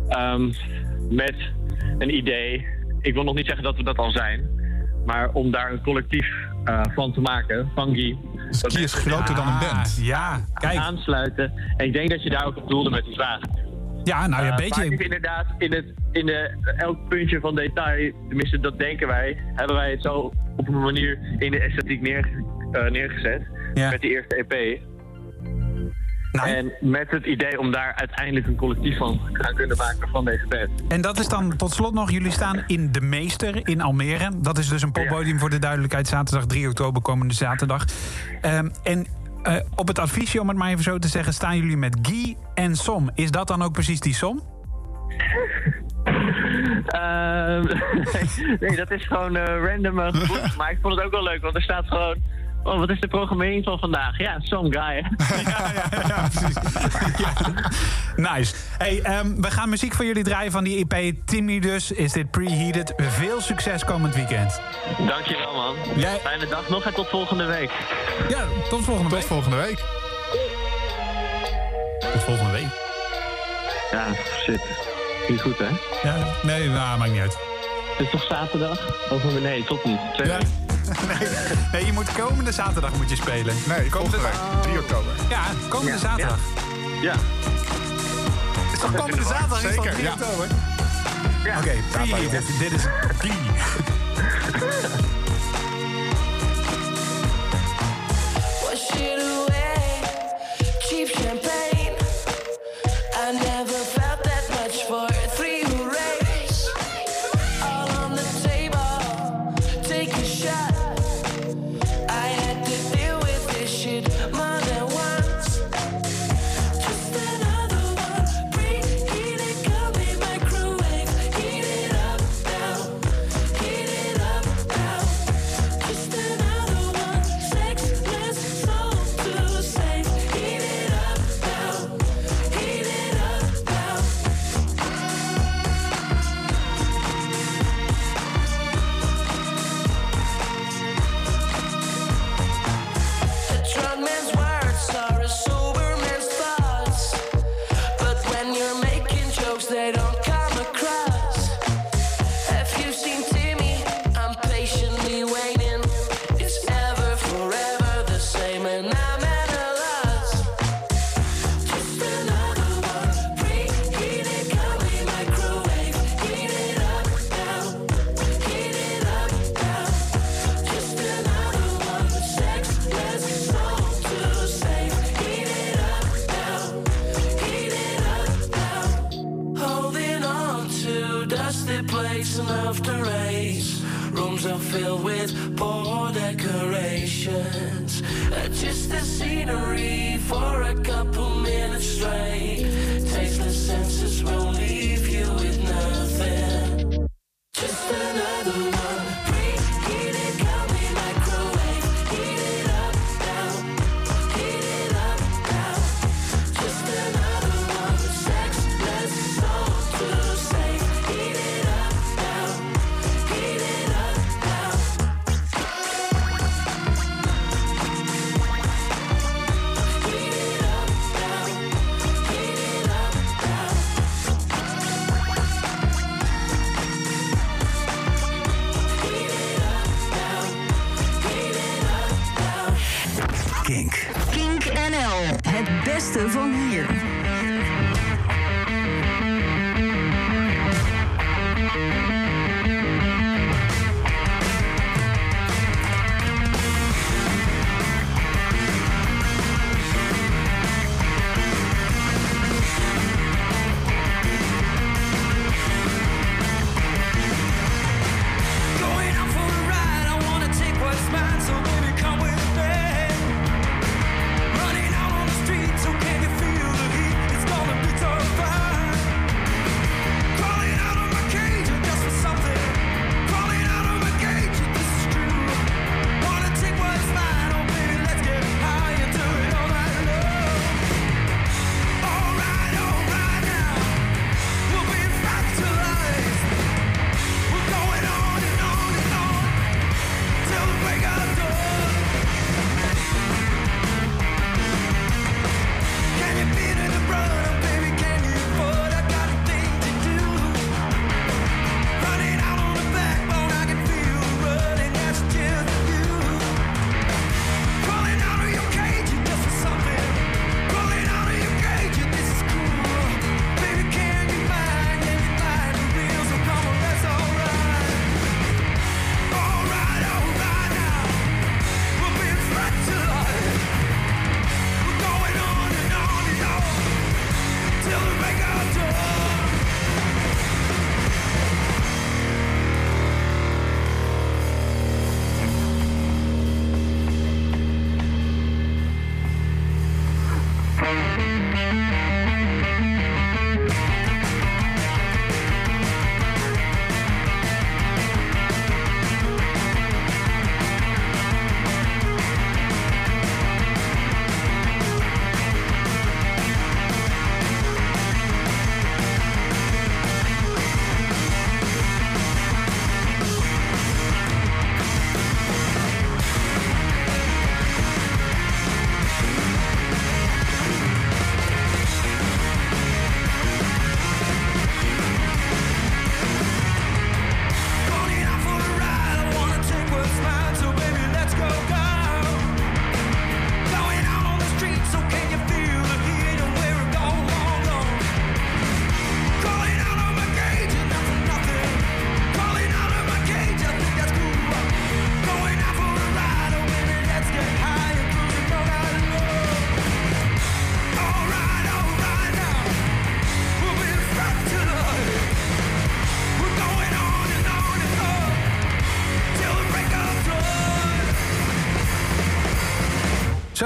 Ehm, 0.09 0.53
met 1.11 1.35
een 1.99 2.15
idee. 2.17 2.67
Ik 3.01 3.15
wil 3.15 3.23
nog 3.25 3.35
niet 3.35 3.47
zeggen 3.47 3.65
dat 3.65 3.77
we 3.77 3.83
dat 3.83 3.97
al 3.97 4.11
zijn. 4.11 4.51
Maar 5.07 5.31
om 5.33 5.51
daar 5.51 5.73
een 5.73 5.83
collectief 5.83 6.27
eh, 6.65 6.81
van 6.95 7.13
te 7.13 7.21
maken, 7.21 7.71
van 7.75 7.95
Guy. 7.95 8.17
Dus 8.49 8.63
Guy 8.67 8.83
is 8.83 8.95
groter 8.95 9.35
dan 9.35 9.47
een 9.47 9.59
band. 9.59 9.99
Ja, 10.03 10.45
kijk. 10.55 10.77
Aansluiten. 10.77 11.53
En 11.77 11.87
ik 11.87 11.93
denk 11.93 12.11
dat 12.11 12.23
je 12.23 12.31
daar 12.31 12.47
ook 12.47 12.57
op 12.57 12.69
doelde 12.69 12.91
met 12.91 13.05
die 13.05 13.15
vraag. 13.15 13.41
Ja, 14.05 14.27
nou 14.27 14.43
ja, 14.43 14.49
een 14.49 14.53
Eh, 14.53 14.65
beetje. 14.65 14.91
Maar 14.91 15.01
inderdaad, 15.01 15.47
in, 15.59 15.73
het, 15.73 15.85
in 16.13 16.27
de, 16.27 16.51
elk 16.77 17.09
puntje 17.09 17.41
van 17.41 17.55
detail, 17.55 18.13
tenminste 18.29 18.61
dat 18.61 18.79
denken 18.79 19.07
wij, 19.07 19.37
hebben 19.55 19.77
wij 19.77 19.91
het 19.91 20.03
zo 20.03 20.33
op 20.57 20.69
een 20.69 20.81
manier 20.81 21.19
in 21.39 21.51
de 21.51 21.59
esthetiek 21.61 22.01
neer, 22.01 22.31
eh, 22.73 22.91
neergezet. 22.91 23.43
Ja. 23.75 23.91
Met 23.91 24.01
die 24.01 24.11
eerste 24.11 24.37
EP. 24.37 24.81
Nou. 26.33 26.49
En 26.49 26.73
met 26.81 27.11
het 27.11 27.25
idee 27.27 27.59
om 27.59 27.73
daar 27.73 27.95
uiteindelijk 27.95 28.47
een 28.47 28.57
collectief 28.57 28.97
van 28.97 29.21
te 29.33 29.43
gaan 29.43 29.55
kunnen 29.55 29.77
maken 29.77 30.09
van 30.09 30.25
deze 30.25 30.47
band. 30.49 30.71
En 30.89 31.01
dat 31.01 31.19
is 31.19 31.29
dan 31.29 31.57
tot 31.57 31.73
slot 31.73 31.95
nog, 31.95 32.11
jullie 32.11 32.31
staan 32.31 32.63
in 32.67 32.93
De 32.93 33.01
Meester 33.01 33.69
in 33.69 33.81
Almere. 33.81 34.31
Dat 34.37 34.59
is 34.59 34.69
dus 34.69 34.83
een 34.83 34.93
poppodium 34.93 35.39
voor 35.39 35.51
de 35.51 35.59
duidelijkheid, 35.59 36.09
zaterdag 36.09 36.47
3 36.47 36.69
oktober, 36.69 37.03
komende 37.03 37.35
zaterdag. 37.35 37.85
Ehm, 38.41 38.69
en 38.83 39.07
eh, 39.43 39.57
op 39.75 39.89
het 39.89 39.99
adviesje, 39.99 40.41
om 40.41 40.49
het 40.49 40.57
maar 40.57 40.71
even 40.71 40.83
zo 40.83 40.99
te 40.99 41.09
zeggen, 41.09 41.33
staan 41.33 41.57
jullie 41.57 41.77
met 41.77 41.99
Guy 42.03 42.37
en 42.55 42.77
Som. 42.77 43.11
Is 43.15 43.31
dat 43.31 43.49
dan 43.49 43.63
ook 43.63 43.73
precies 43.73 44.01
die 44.01 44.15
som? 44.15 44.43
Ehm, 46.87 47.65
nee, 48.61 48.77
dat 48.77 48.91
is 48.91 49.07
gewoon 49.07 49.37
uh, 49.37 49.45
random 49.45 50.01
eh, 50.01 50.57
Maar 50.59 50.71
ik 50.71 50.79
vond 50.83 50.95
het 50.97 51.05
ook 51.05 51.11
wel 51.11 51.23
leuk, 51.23 51.43
want 51.43 51.55
er 51.55 51.63
staat 51.63 51.87
gewoon 51.87 52.17
Oh, 52.65 52.79
wat 52.79 52.91
is 52.91 53.01
de 53.01 53.09
programmering 53.09 53.65
van 53.65 53.79
vandaag? 53.79 54.19
Ja, 54.19 54.41
some 54.41 54.73
guy. 54.73 55.05
ja, 55.45 55.73
ja, 55.75 56.29
ja, 57.19 57.33
Nice. 58.17 58.55
Hey, 58.79 59.01
ehm, 59.03 59.41
we 59.41 59.51
gaan 59.51 59.69
muziek 59.69 59.95
voor 59.95 60.05
jullie 60.05 60.25
draaien 60.25 60.53
van 60.53 60.65
die 60.65 60.87
EP 60.89 61.15
Timmy 61.25 61.59
dus. 61.59 61.93
Is 61.93 62.13
dit 62.13 62.31
preheated? 62.31 62.93
Veel 62.97 63.41
succes 63.41 63.85
komend 63.85 64.15
weekend. 64.15 64.61
Dankjewel, 65.07 65.55
man. 65.55 65.75
Jij... 65.97 66.19
Fijne 66.19 66.47
dag 66.47 66.69
nog 66.69 66.85
en 66.85 66.95
tot 66.95 67.09
volgende 67.09 67.45
week. 67.45 67.71
Ja, 68.29 68.45
tot 68.69 68.85
volgende 68.85 69.11
tot 69.11 69.19
week. 69.19 69.21
Tot 69.21 69.29
volgende 69.29 69.57
week. 69.57 69.85
Tot 72.13 72.23
volgende 72.23 72.53
week. 72.53 72.81
Ja, 73.91 74.07
shit. 74.43 74.61
Niet 75.29 75.41
goed, 75.41 75.59
hè? 75.59 75.69
Ja, 76.09 76.17
nee, 76.43 76.69
nou, 76.69 76.99
maakt 76.99 77.11
niet 77.11 77.21
uit. 77.21 77.39
Het 77.97 78.07
is 78.07 78.11
toch 78.11 78.23
zaterdag? 78.23 79.11
Of, 79.11 79.41
nee, 79.41 79.65
tot 79.65 79.85
niet. 79.85 79.99
Twee 80.15 80.29
ja. 80.29 80.39
nee, 81.19 81.29
nee, 81.73 81.87
je 81.87 81.93
moet 81.93 82.13
komende 82.13 82.53
zaterdag 82.53 82.93
moet 82.97 83.11
je 83.11 83.17
spelen. 83.17 83.55
Nee, 83.67 83.89
komende 83.89 84.19
volgende 84.19 84.61
3 84.63 84.79
oktober. 84.79 85.13
Ja, 85.29 85.43
komende 85.69 85.93
ja, 85.93 85.99
zaterdag. 85.99 86.39
Ja. 87.01 87.15
Het 88.59 88.73
is 88.73 88.79
toch 88.79 88.95
komende 88.95 89.23
zaterdag? 89.23 89.61
Zeker, 89.61 89.87
is 89.87 89.95
3 89.95 90.11
oktober? 90.11 90.47
Ja. 91.45 91.59
Oké, 91.59 91.77
okay, 91.95 92.31
dit 92.59 92.73
is 92.73 92.83
3. 93.19 93.33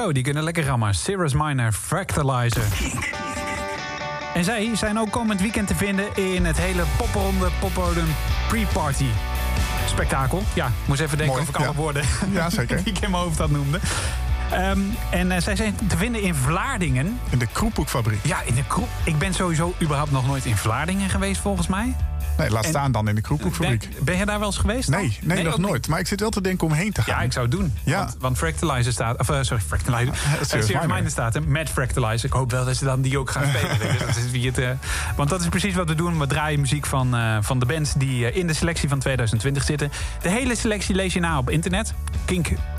kunnen 0.02 0.42
lekker 0.42 0.64
rammen. 0.64 0.94
Cirrus 0.94 1.34
Minor, 1.34 1.72
Fractalizer. 1.72 2.62
En 4.34 4.44
zij 4.44 4.70
zijn 4.74 4.98
ook 4.98 5.10
komend 5.10 5.40
weekend 5.40 5.66
te 5.66 5.74
vinden 5.74 6.16
in 6.16 6.44
het 6.44 6.56
hele 6.56 6.82
popronde 6.96 7.48
poppodium 7.60 8.06
pre-party 8.48 9.06
spektakel. 9.88 10.42
Ja, 10.54 10.66
ik 10.66 10.72
moest 10.86 11.00
even 11.00 11.18
denken 11.18 11.36
Mooi, 11.36 11.48
of 11.48 11.54
ik 11.54 11.56
alle 11.56 11.72
ja. 11.74 11.74
woorden 11.74 12.04
Ja, 12.32 12.50
zeker. 12.60 12.76
die 12.76 12.92
ik 12.94 12.98
in 13.00 13.10
mijn 13.10 13.22
hoofd 13.22 13.38
had 13.38 13.50
noemde. 13.50 13.80
Ehm, 14.50 14.80
en 15.10 15.30
eh, 15.30 15.40
zij 15.40 15.56
zijn 15.56 15.78
te 15.88 15.96
vinden 15.96 16.22
in 16.22 16.34
Vlaardingen. 16.34 17.20
In 17.30 17.38
de 17.38 17.46
Kroephoekfabriek. 17.52 18.26
Ja, 18.26 18.42
in 18.44 18.54
de 18.54 18.64
kroep. 18.66 18.88
Ik 19.04 19.18
ben 19.18 19.34
sowieso 19.34 19.74
überhaupt 19.82 20.10
nog 20.10 20.26
nooit 20.26 20.44
in 20.44 20.56
Vlaardingen 20.56 21.10
geweest, 21.10 21.40
volgens 21.40 21.66
mij. 21.66 21.94
Nee, 22.36 22.50
laat 22.50 22.64
En- 22.64 22.70
staan 22.70 22.92
dan 22.92 23.08
in 23.08 23.14
de 23.14 23.20
Kroephoekfabriek. 23.20 23.80
Ben, 23.80 24.04
ben 24.04 24.16
je 24.16 24.26
daar 24.26 24.38
wel 24.38 24.48
eens 24.48 24.58
geweest? 24.58 24.88
Nee, 24.88 25.18
nee, 25.22 25.42
nog 25.44 25.58
nooit. 25.58 25.88
Maar 25.88 25.98
ik 25.98 26.06
zit 26.06 26.20
wel 26.20 26.30
te 26.30 26.40
denken 26.40 26.66
om 26.66 26.72
heen 26.72 26.92
te 26.92 27.02
gaan. 27.02 27.14
Ja, 27.16 27.22
ik 27.22 27.32
zou 27.32 27.46
het 27.46 27.54
doen. 27.54 27.74
Ja. 27.84 27.98
Want, 27.98 28.16
want 28.18 28.38
Fractalizer 28.38 28.92
staat... 28.92 29.18
Of, 29.18 29.28
eh, 29.28 29.38
sorry, 29.42 29.62
Fractalizer. 29.66 30.14
Minor. 30.68 30.86
Minor 30.86 31.10
staat 31.10 31.34
er 31.34 31.42
met 31.42 31.70
Fractalizer. 31.70 32.24
Ik 32.24 32.32
hoop 32.32 32.50
wel 32.50 32.64
dat 32.64 32.76
ze 32.76 32.84
dan 32.84 33.00
die 33.00 33.18
ook 33.18 33.30
gaan 33.30 33.48
spelen. 33.48 33.98
dat 34.06 34.16
is 34.16 34.30
wie 34.30 34.46
het, 34.46 34.58
eh, 34.58 34.70
want 35.16 35.28
dat 35.28 35.40
is 35.40 35.48
precies 35.48 35.74
wat 35.74 35.88
we 35.88 35.94
doen. 35.94 36.18
We 36.18 36.26
draaien 36.26 36.60
muziek 36.60 36.86
van, 36.86 37.16
eh, 37.16 37.36
van 37.40 37.58
de 37.58 37.66
bands 37.66 37.94
die 37.94 38.32
in 38.32 38.46
de 38.46 38.54
selectie 38.54 38.88
van 38.88 38.98
2020 38.98 39.64
zitten. 39.64 39.90
De 40.22 40.28
hele 40.28 40.56
selectie 40.56 40.94
lees 40.94 41.12
je 41.12 41.20
na 41.20 41.38
op 41.38 41.50
internet. 41.50 41.94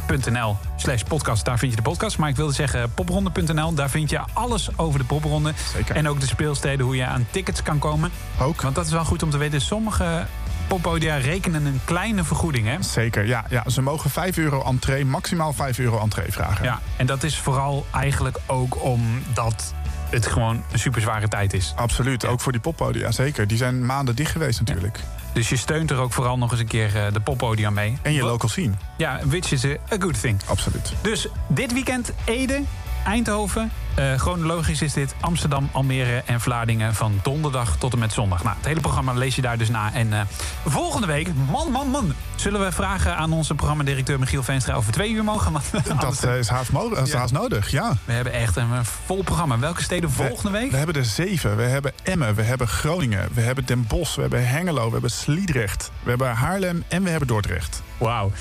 kink.nl 0.08 0.58
slash 0.76 1.02
podcast. 1.02 1.46
Daar 1.46 1.60
vind 1.60 1.72
je 1.72 1.78
de 1.78 1.84
podcast. 1.84 2.18
Maar 2.18 2.30
ik 2.30 2.36
wilde 2.36 2.54
zeggen 2.54 2.94
popronde.nl. 2.94 3.74
Daar 3.74 3.90
vind 3.90 4.10
je 4.10 4.20
alles 4.34 4.78
over 4.78 5.00
de 5.00 5.06
popronde. 5.06 5.54
Zeker. 5.74 5.96
En 5.96 6.08
ook 6.08 6.20
de 6.20 6.28
speelsteden, 6.28 6.86
hoe 6.86 6.96
je 6.96 7.06
aan 7.06 7.28
tickets 7.32 7.64
kan 7.64 7.80
komen. 7.80 8.12
Ook. 8.42 8.62
Want 8.62 8.76
dat 8.76 8.86
is 8.86 8.92
wel 8.92 9.06
goed 9.06 9.24
om 9.24 9.30
te 9.30 9.38
weten. 9.38 9.62
Sommige 9.62 10.26
poppodia 10.68 11.16
rekenen 11.16 11.66
een 11.66 11.82
kleine 11.84 12.24
vergoeding, 12.24 12.68
hè? 12.68 12.82
Zeker, 12.82 13.26
ja, 13.26 13.46
ja. 13.50 13.70
Ze 13.70 13.82
mogen 13.82 14.10
5 14.10 14.38
euro 14.38 14.64
entree, 14.64 15.06
maximaal 15.06 15.54
5 15.54 15.80
euro 15.80 16.00
entree 16.00 16.32
vragen. 16.32 16.66
Ja, 16.66 16.80
en 16.98 17.06
dat 17.06 17.24
is 17.24 17.38
vooral 17.38 17.86
eigenlijk 17.92 18.38
ook 18.46 18.84
omdat 18.84 19.74
het 20.10 20.26
gewoon 20.28 20.64
een 20.72 20.80
super 20.80 21.02
zware 21.02 21.28
tijd 21.28 21.54
is. 21.54 21.74
Absoluut, 21.76 22.26
ook 22.26 22.42
voor 22.42 22.52
die 22.52 22.62
poppodia, 22.62 23.12
zeker. 23.12 23.48
Die 23.48 23.58
zijn 23.58 23.86
maanden 23.86 24.16
dicht 24.16 24.32
geweest 24.32 24.60
natuurlijk. 24.60 25.00
Dus 25.34 25.50
je 25.50 25.56
steunt 25.56 25.92
er 25.92 25.98
ook 25.98 26.14
vooral 26.14 26.38
nog 26.38 26.52
eens 26.52 26.60
een 26.60 26.68
keer 26.68 26.96
eh, 27.06 27.14
de 27.14 27.20
poppodia 27.20 27.70
mee. 27.70 27.98
En 28.02 28.14
je 28.14 28.22
Wat- 28.22 28.30
local 28.30 28.50
scene. 28.50 28.72
Ja, 28.98 29.20
which 29.26 29.52
is 29.52 29.66
a 29.66 29.76
good 30.00 30.22
thing. 30.22 30.40
Absoluut. 30.46 30.94
Dus 31.02 31.28
dit 31.48 31.74
weekend 31.74 32.12
Ede, 32.26 32.62
Eindhoven. 33.08 33.72
Eh, 33.96 34.14
chronologisch 34.14 34.82
is 34.82 34.94
dit 34.94 35.16
Amsterdam, 35.20 35.70
Almere 35.72 36.24
en 36.26 36.42
Vlaardingen 36.42 36.96
van 36.96 37.20
donderdag 37.24 37.78
tot 37.78 37.94
en 37.94 38.00
met 38.00 38.14
zondag. 38.14 38.44
Nou, 38.44 38.56
het 38.58 38.66
hele 38.66 38.80
programma 38.80 39.14
lees 39.14 39.36
je 39.36 39.42
daar 39.42 39.58
dus 39.58 39.70
na. 39.70 39.94
En 39.94 40.14
eh, 40.14 40.22
volgende 40.66 41.08
week, 41.08 41.28
man, 41.52 41.72
man, 41.72 41.90
man, 41.90 42.14
zullen 42.36 42.60
we 42.66 42.72
vragen 42.72 43.16
aan 43.18 43.34
onze 43.34 43.56
programmadirecteur 43.56 44.20
Michiel 44.20 44.44
Veenstra 44.44 44.80
we 44.82 44.92
twee 44.92 45.12
uur 45.12 45.24
mogen. 45.24 45.52
Want 45.52 45.72
anders- 45.90 46.20
Dat 46.20 46.30
eh, 46.32 46.38
is 46.38 46.48
haast, 46.48 46.72
mo- 46.72 46.90
is 46.90 47.12
Ja. 47.12 47.18
haast 47.18 47.34
nodig, 47.34 47.70
ja. 47.72 47.94
We 48.06 48.14
hebben 48.14 48.34
echt 48.34 48.56
een 48.56 48.74
eh, 48.74 48.80
vol 49.06 49.24
programma. 49.24 49.60
Welke 49.60 49.84
steden 49.84 50.12
volgende 50.12 50.52
week? 50.52 50.72
We 50.72 50.78
hebben 50.78 50.96
er 50.96 51.06
zeven. 51.06 51.56
We 51.58 51.64
hebben 51.64 51.92
Emmen, 52.04 52.36
we 52.36 52.42
hebben 52.44 52.68
Groningen, 52.68 53.30
we 53.34 53.42
hebben 53.42 53.66
Den 53.66 53.86
Bosch, 53.88 54.16
we 54.16 54.22
hebben 54.22 54.48
Hengelo, 54.48 54.86
we 54.86 54.92
hebben 54.92 55.12
Sliedrecht, 55.12 55.92
we 56.04 56.10
hebben 56.10 56.32
Haarlem 56.36 56.84
en 56.88 57.04
we 57.04 57.10
hebben 57.10 57.28
Dordrecht. 57.28 57.82
Wauw. 57.98 58.32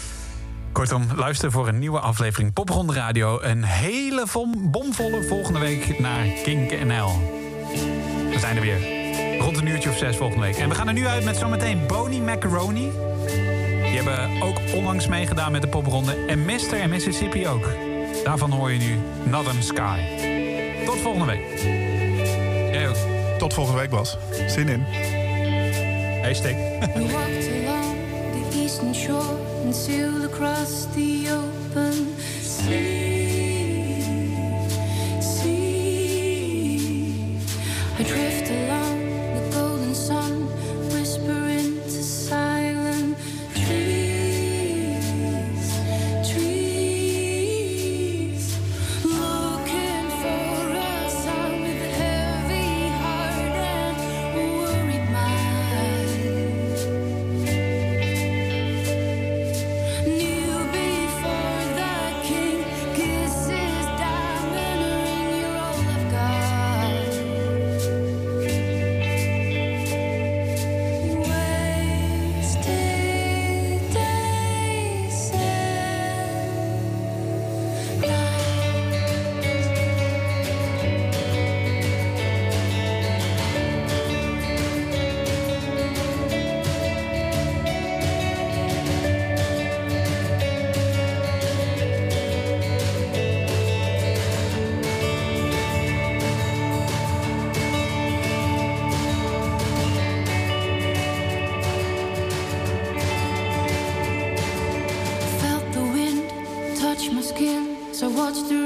Kortom, 0.76 1.06
luister 1.14 1.50
voor 1.50 1.68
een 1.68 1.78
nieuwe 1.78 2.00
aflevering 2.00 2.52
Popronde 2.52 2.92
Radio. 2.92 3.38
Een 3.42 3.64
hele 3.64 4.24
bomvolle 4.56 5.22
volgende 5.22 5.58
week 5.58 5.98
naar 5.98 6.26
Kink 6.42 6.84
NL. 6.84 7.08
We 8.30 8.38
zijn 8.38 8.56
er 8.56 8.62
weer. 8.62 8.78
Rond 9.38 9.56
een 9.56 9.66
uurtje 9.66 9.90
of 9.90 9.96
zes 9.96 10.16
volgende 10.16 10.42
week. 10.42 10.56
En 10.56 10.68
we 10.68 10.74
gaan 10.74 10.88
er 10.88 10.92
nu 10.92 11.06
uit 11.06 11.24
met 11.24 11.36
zometeen 11.36 11.86
Boney 11.86 12.20
Macaroni. 12.20 12.90
Die 13.82 13.96
hebben 14.00 14.42
ook 14.42 14.60
onlangs 14.74 15.06
meegedaan 15.06 15.52
met 15.52 15.62
de 15.62 15.68
popronde. 15.68 16.12
En 16.26 16.44
Mr. 16.44 16.80
en 16.80 16.90
Mississippi 16.90 17.48
ook. 17.48 17.68
Daarvan 18.24 18.50
hoor 18.50 18.72
je 18.72 18.78
nu 18.78 18.98
Northern 19.30 19.62
Sky. 19.62 19.98
Tot 20.84 20.98
volgende 20.98 21.26
week. 21.26 21.60
Jij 22.72 22.88
ook. 22.88 22.96
Tot 23.38 23.54
volgende 23.54 23.80
week, 23.80 23.90
Bas. 23.90 24.18
Zin 24.46 24.68
in. 24.68 24.82
Hey, 26.22 26.34
steek. 26.34 26.56
until 29.66 30.24
across 30.24 30.86
the 30.94 31.28
ocean. 31.28 31.45
watch 108.26 108.42
through 108.48 108.65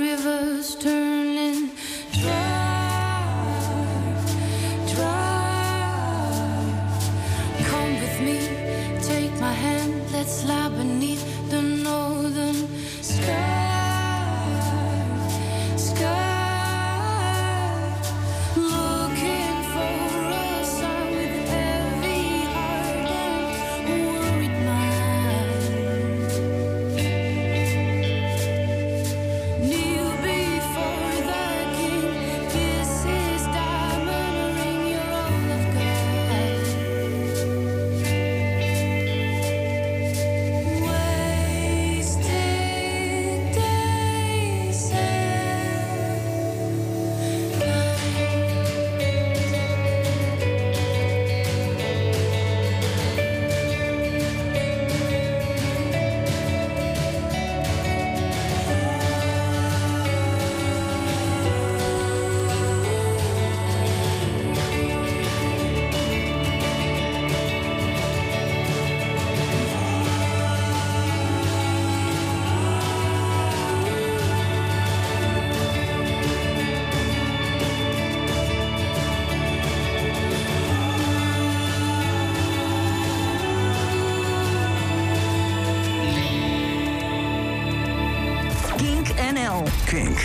Kink. 89.91 90.21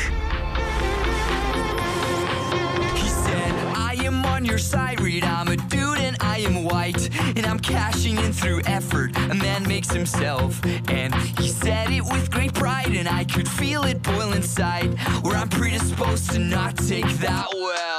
He 2.94 3.10
said, 3.10 3.52
I 3.76 3.98
am 4.04 4.24
on 4.24 4.46
your 4.46 4.60
side, 4.60 5.02
read. 5.02 5.24
I'm 5.24 5.48
a 5.48 5.58
dude 5.58 5.98
and 5.98 6.16
I 6.20 6.38
am 6.42 6.66
white. 6.66 7.10
And 7.36 7.48
I'm 7.48 7.58
cashing 7.58 8.20
in 8.20 8.32
through 8.32 8.62
effort. 8.68 9.18
A 9.18 9.34
man 9.34 9.68
makes 9.68 9.92
himself. 9.92 10.64
And 10.88 11.16
he 11.40 11.48
said 11.48 11.90
it 11.90 12.04
with 12.04 12.30
great 12.30 12.54
pride. 12.54 12.94
And 12.96 13.10
I 13.10 13.24
could 13.24 13.50
feel 13.50 13.86
it 13.86 14.04
boil 14.04 14.34
inside. 14.34 15.00
Where 15.24 15.36
I'm 15.36 15.50
predisposed 15.50 16.30
to 16.34 16.40
not 16.40 16.78
take 16.78 17.10
that 17.18 17.48
well. 17.56 17.95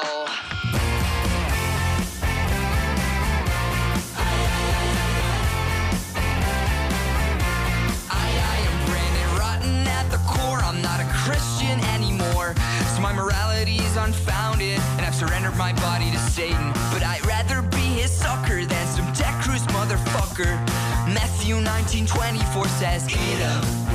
My 13.07 13.13
morality's 13.13 13.97
unfounded, 13.97 14.81
and 14.97 15.07
I've 15.07 15.15
surrendered 15.15 15.57
my 15.57 15.73
body 15.75 16.11
to 16.11 16.19
Satan. 16.19 16.73
But 16.93 17.05
I'd 17.05 17.25
rather 17.25 17.63
be 17.63 17.87
his 18.03 18.11
sucker 18.11 18.65
than 18.65 18.87
some 18.89 19.13
deck 19.13 19.41
cruise 19.45 19.63
motherfucker. 19.67 20.57
Matthew 21.15 21.61
19:24 21.61 22.67
says, 22.67 23.09
"Eat 23.09 23.39
him." 23.39 23.86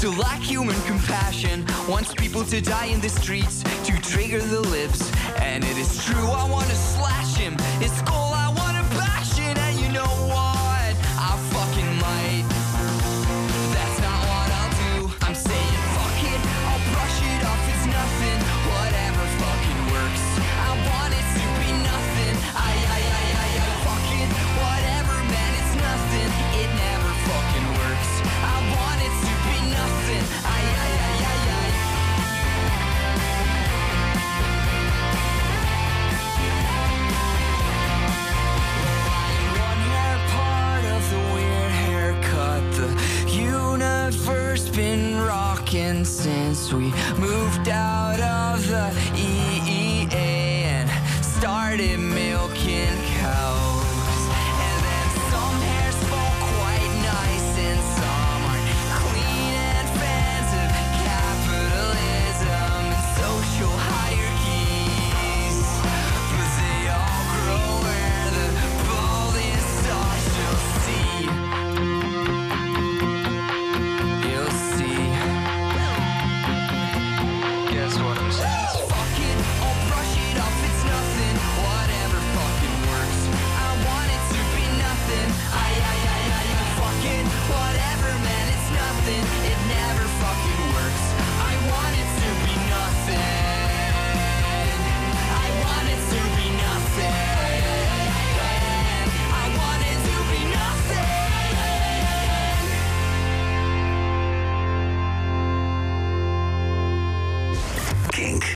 to 0.00 0.10
lack 0.10 0.42
human 0.42 0.78
compassion. 0.82 1.64
Wants 1.88 2.14
people 2.14 2.44
to 2.44 2.60
die 2.60 2.86
in 2.86 3.00
the 3.00 3.08
streets 3.08 3.62
to 3.84 3.98
trigger 4.02 4.40
the 4.40 4.60
lips 4.60 5.10
and 5.40 5.64
it 5.64 5.78
is 5.78 6.04
true 6.04 6.28
i 6.28 6.48
want 6.50 6.66
to 6.66 6.74
slash 6.74 7.36
him. 7.36 7.56
His 7.80 7.92
skull 7.92 8.25